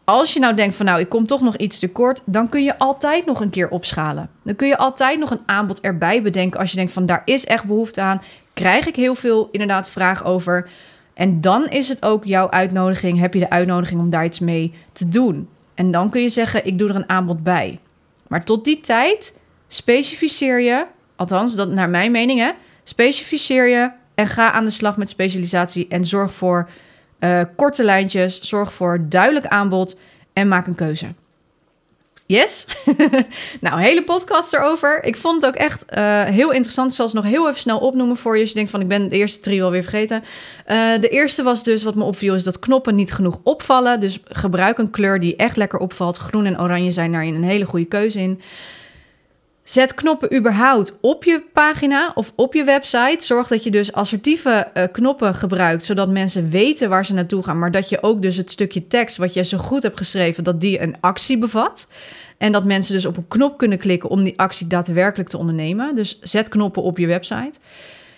Als 0.04 0.34
je 0.34 0.40
nou 0.40 0.56
denkt 0.56 0.76
van 0.76 0.86
nou, 0.86 1.00
ik 1.00 1.10
kom 1.10 1.26
toch 1.26 1.42
nog 1.42 1.58
iets 1.58 1.80
tekort, 1.80 2.22
dan 2.26 2.50
kun 2.50 2.64
je 2.64 2.78
altijd 2.78 3.26
nog 3.26 3.40
een 3.40 3.50
keer 3.50 3.70
opschalen. 3.70 4.30
Dan 4.44 4.56
kun 4.56 4.68
je 4.68 4.78
altijd 4.78 5.20
nog 5.20 5.32
een 5.32 5.42
aanbod 5.46 5.82
erbij 5.82 6.22
bedenken 6.22 6.60
als 6.60 6.70
je 6.70 6.78
denkt 6.78 6.92
van 6.92 7.06
daar 7.06 7.22
is 7.26 7.46
echt 7.46 7.64
behoefte 7.64 8.02
aan. 8.02 8.22
Krijg 8.54 8.88
ik 8.88 8.96
heel 8.96 9.16
veel 9.16 9.50
inderdaad 9.52 9.90
vraag 9.90 10.26
over. 10.26 10.70
En 11.18 11.42
dan 11.42 11.68
is 11.68 11.90
het 11.90 12.04
ook 12.06 12.26
jouw 12.26 12.50
uitnodiging, 12.50 13.20
heb 13.20 13.34
je 13.34 13.40
de 13.40 13.50
uitnodiging 13.50 14.00
om 14.00 14.10
daar 14.10 14.26
iets 14.26 14.40
mee 14.40 14.74
te 14.92 15.08
doen. 15.08 15.50
En 15.74 15.92
dan 15.92 16.10
kun 16.10 16.22
je 16.22 16.30
zeggen, 16.30 16.66
ik 16.66 16.78
doe 16.78 16.90
er 16.90 16.96
een 16.96 17.10
aanbod 17.10 17.44
bij. 17.44 17.80
Maar 18.28 18.44
tot 18.44 18.66
die 18.66 18.80
tijd 18.80 19.40
specificeer 19.68 20.62
je, 20.62 20.86
althans 21.16 21.56
dat 21.56 21.70
naar 21.70 21.90
mijn 21.90 22.12
mening 22.12 22.40
hè, 22.40 22.52
specificeer 22.84 23.68
je 23.68 23.92
en 24.16 24.28
ga 24.28 24.52
aan 24.52 24.66
de 24.66 24.72
slag 24.72 24.98
met 24.98 25.10
specialisatie 25.10 25.88
en 25.90 26.06
zorg 26.06 26.34
voor 26.34 26.70
uh, 27.20 27.42
korte 27.56 27.84
lijntjes, 27.84 28.42
zorg 28.42 28.74
voor 28.74 29.06
duidelijk 29.10 29.48
aanbod 29.48 30.00
en 30.34 30.48
maak 30.48 30.68
een 30.68 30.76
keuze. 30.76 31.08
Yes? 32.28 32.66
nou, 33.62 33.82
hele 33.82 34.04
podcast 34.04 34.54
erover. 34.54 35.04
Ik 35.04 35.18
vond 35.18 35.42
het 35.42 35.46
ook 35.52 35.60
echt 35.60 35.86
uh, 35.98 36.24
heel 36.24 36.52
interessant. 36.52 36.90
Ik 36.90 36.96
zal 36.96 37.08
ze 37.08 37.16
nog 37.16 37.24
heel 37.24 37.48
even 37.48 37.60
snel 37.60 37.80
opnoemen 37.80 38.18
voor 38.18 38.36
je. 38.36 38.40
Als 38.40 38.50
je 38.50 38.56
denkt 38.56 38.72
van, 38.72 38.82
ik 38.82 38.88
ben 38.88 39.10
de 39.10 39.16
eerste 39.16 39.40
drie 39.40 39.64
alweer 39.64 39.82
vergeten. 39.82 40.24
Uh, 40.68 41.00
de 41.02 41.10
eerste 41.10 41.44
was 41.44 41.64
dus, 41.64 41.84
wat 41.84 41.96
me 41.96 42.04
opviel, 42.04 42.36
is 42.36 42.44
dat 42.44 42.60
knoppen 42.60 42.96
niet 42.96 43.14
genoeg 43.14 43.40
opvallen. 43.44 44.00
Dus 44.00 44.20
gebruik 44.26 44.78
een 44.78 44.90
kleur 44.90 45.20
die 45.20 45.36
echt 45.36 45.58
lekker 45.58 45.80
opvalt. 45.80 46.18
Groen 46.18 46.46
en 46.46 46.62
oranje 46.62 46.92
zijn 46.92 47.12
daarin 47.12 47.36
een 47.36 47.44
hele 47.44 47.66
goede 47.66 47.86
keuze 47.86 48.20
in. 48.20 48.42
Zet 49.68 49.94
knoppen 49.94 50.36
überhaupt 50.36 50.98
op 51.02 51.24
je 51.24 51.44
pagina 51.54 52.12
of 52.16 52.34
op 52.36 52.54
je 52.54 52.64
website. 52.64 53.26
Zorg 53.26 53.48
dat 53.48 53.64
je 53.64 53.72
dus 53.72 53.94
assertieve 53.94 54.68
uh, 54.74 54.84
knoppen 54.92 55.36
gebruikt, 55.36 55.84
zodat 55.84 56.10
mensen 56.10 56.50
weten 56.50 56.90
waar 56.90 57.06
ze 57.06 57.14
naartoe 57.14 57.44
gaan. 57.44 57.60
Maar 57.60 57.72
dat 57.72 57.90
je 57.90 58.04
ook 58.04 58.22
dus 58.22 58.38
het 58.38 58.52
stukje 58.52 58.88
tekst 58.88 59.18
wat 59.18 59.34
je 59.34 59.44
zo 59.44 59.58
goed 59.58 59.84
hebt 59.84 59.98
geschreven, 59.98 60.44
dat 60.44 60.62
die 60.62 60.82
een 60.82 60.96
actie 61.00 61.38
bevat. 61.38 61.88
En 62.38 62.52
dat 62.52 62.66
mensen 62.66 62.94
dus 62.94 63.06
op 63.06 63.18
een 63.18 63.28
knop 63.28 63.58
kunnen 63.58 63.78
klikken 63.78 64.10
om 64.10 64.24
die 64.24 64.40
actie 64.40 64.68
daadwerkelijk 64.68 65.30
te 65.30 65.38
ondernemen. 65.38 65.96
Dus 65.96 66.20
zet 66.22 66.50
knoppen 66.50 66.84
op 66.84 66.98
je 66.98 67.08
website. 67.08 67.60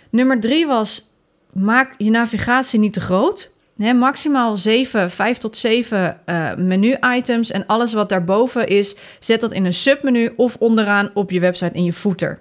Nummer 0.10 0.40
drie 0.40 0.68
was, 0.68 1.10
maak 1.54 1.94
je 1.98 2.10
navigatie 2.10 2.80
niet 2.80 2.94
te 2.94 3.02
groot. 3.02 3.52
Maximaal 3.80 4.58
7, 4.58 5.10
5 5.12 5.38
tot 5.38 5.56
7 5.58 6.22
uh, 6.26 6.56
menu-items. 6.56 7.52
En 7.52 7.66
alles 7.66 7.94
wat 7.94 8.10
daarboven 8.10 8.68
is, 8.68 8.96
zet 9.20 9.42
dat 9.42 9.52
in 9.52 9.66
een 9.66 9.74
submenu 9.74 10.34
of 10.36 10.56
onderaan 10.60 11.12
op 11.14 11.32
je 11.32 11.40
website 11.40 11.74
in 11.74 11.84
je 11.84 11.94
footer. 11.94 12.40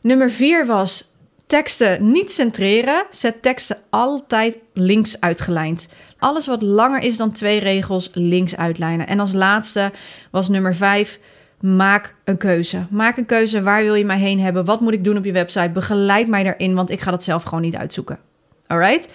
Nummer 0.00 0.30
4 0.30 0.66
was 0.66 1.14
teksten 1.46 2.12
niet 2.12 2.32
centreren. 2.32 3.04
Zet 3.10 3.42
teksten 3.42 3.76
altijd 3.90 4.58
links 4.74 5.20
uitgelijnd. 5.20 5.88
Alles 6.18 6.46
wat 6.46 6.62
langer 6.62 7.02
is 7.02 7.16
dan 7.16 7.32
twee 7.32 7.58
regels, 7.58 8.10
links 8.12 8.56
uitlijnen. 8.56 9.06
En 9.06 9.20
als 9.20 9.32
laatste 9.32 9.92
was 10.30 10.48
nummer 10.48 10.74
5. 10.74 11.18
Maak 11.60 12.14
een 12.24 12.36
keuze. 12.36 12.86
Maak 12.90 13.16
een 13.16 13.26
keuze. 13.26 13.62
Waar 13.62 13.82
wil 13.82 13.94
je 13.94 14.04
mij 14.04 14.18
heen 14.18 14.40
hebben? 14.40 14.64
Wat 14.64 14.80
moet 14.80 14.92
ik 14.92 15.04
doen 15.04 15.16
op 15.16 15.24
je 15.24 15.32
website? 15.32 15.70
Begeleid 15.70 16.28
mij 16.28 16.42
daarin, 16.42 16.74
want 16.74 16.90
ik 16.90 17.00
ga 17.00 17.10
dat 17.10 17.22
zelf 17.22 17.42
gewoon 17.42 17.60
niet 17.60 17.76
uitzoeken. 17.76 18.18
Alright? 18.66 19.08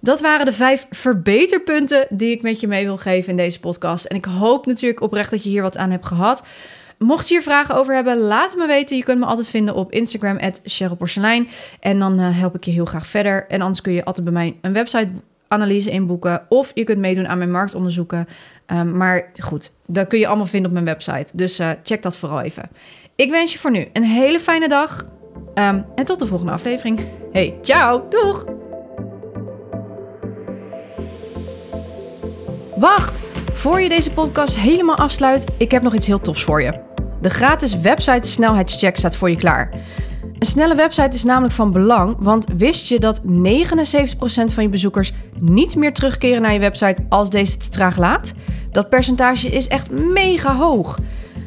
Dat 0.00 0.20
waren 0.20 0.46
de 0.46 0.52
vijf 0.52 0.86
verbeterpunten 0.90 2.06
die 2.10 2.30
ik 2.30 2.42
met 2.42 2.60
je 2.60 2.66
mee 2.66 2.84
wil 2.84 2.96
geven 2.96 3.30
in 3.30 3.36
deze 3.36 3.60
podcast. 3.60 4.04
En 4.04 4.16
ik 4.16 4.24
hoop 4.24 4.66
natuurlijk 4.66 5.00
oprecht 5.00 5.30
dat 5.30 5.42
je 5.42 5.48
hier 5.48 5.62
wat 5.62 5.76
aan 5.76 5.90
hebt 5.90 6.06
gehad. 6.06 6.42
Mocht 6.98 7.28
je 7.28 7.34
hier 7.34 7.42
vragen 7.42 7.74
over 7.74 7.94
hebben, 7.94 8.18
laat 8.18 8.56
me 8.56 8.66
weten. 8.66 8.96
Je 8.96 9.02
kunt 9.02 9.18
me 9.18 9.26
altijd 9.26 9.48
vinden 9.48 9.74
op 9.74 9.92
Instagram, 9.92 10.38
Porcelein. 10.98 11.48
En 11.80 11.98
dan 11.98 12.20
uh, 12.20 12.38
help 12.38 12.54
ik 12.54 12.64
je 12.64 12.70
heel 12.70 12.84
graag 12.84 13.06
verder. 13.06 13.46
En 13.48 13.60
anders 13.60 13.80
kun 13.80 13.92
je 13.92 14.04
altijd 14.04 14.24
bij 14.24 14.34
mij 14.34 14.56
een 14.60 14.72
website-analyse 14.72 15.90
inboeken. 15.90 16.42
Of 16.48 16.70
je 16.74 16.84
kunt 16.84 16.98
meedoen 16.98 17.28
aan 17.28 17.38
mijn 17.38 17.50
marktonderzoeken. 17.50 18.28
Um, 18.66 18.96
maar 18.96 19.30
goed, 19.38 19.72
dat 19.86 20.08
kun 20.08 20.18
je 20.18 20.26
allemaal 20.26 20.46
vinden 20.46 20.68
op 20.68 20.72
mijn 20.72 20.96
website. 20.96 21.26
Dus 21.32 21.60
uh, 21.60 21.70
check 21.82 22.02
dat 22.02 22.18
vooral 22.18 22.40
even. 22.40 22.70
Ik 23.14 23.30
wens 23.30 23.52
je 23.52 23.58
voor 23.58 23.70
nu 23.70 23.88
een 23.92 24.04
hele 24.04 24.40
fijne 24.40 24.68
dag. 24.68 25.06
Um, 25.54 25.84
en 25.94 26.04
tot 26.04 26.18
de 26.18 26.26
volgende 26.26 26.52
aflevering. 26.52 27.00
Hey, 27.32 27.58
ciao, 27.62 28.08
doeg! 28.08 28.67
Wacht! 32.78 33.22
Voor 33.52 33.80
je 33.80 33.88
deze 33.88 34.10
podcast 34.10 34.58
helemaal 34.58 34.96
afsluit, 34.96 35.44
ik 35.56 35.70
heb 35.70 35.82
nog 35.82 35.94
iets 35.94 36.06
heel 36.06 36.20
tofs 36.20 36.42
voor 36.42 36.62
je. 36.62 36.72
De 37.20 37.30
gratis 37.30 37.78
website 37.80 38.28
snelheidscheck 38.28 38.96
staat 38.96 39.16
voor 39.16 39.30
je 39.30 39.36
klaar. 39.36 39.70
Een 40.38 40.46
snelle 40.46 40.74
website 40.74 41.14
is 41.14 41.24
namelijk 41.24 41.54
van 41.54 41.72
belang, 41.72 42.16
want 42.18 42.46
wist 42.56 42.88
je 42.88 42.98
dat 42.98 43.22
79% 43.22 43.24
van 44.24 44.62
je 44.62 44.68
bezoekers 44.68 45.12
niet 45.38 45.76
meer 45.76 45.92
terugkeren 45.92 46.42
naar 46.42 46.52
je 46.52 46.58
website 46.58 47.04
als 47.08 47.30
deze 47.30 47.56
te 47.56 47.68
traag 47.68 47.96
laat? 47.96 48.32
Dat 48.70 48.88
percentage 48.88 49.48
is 49.48 49.68
echt 49.68 49.90
mega 49.90 50.56
hoog. 50.56 50.98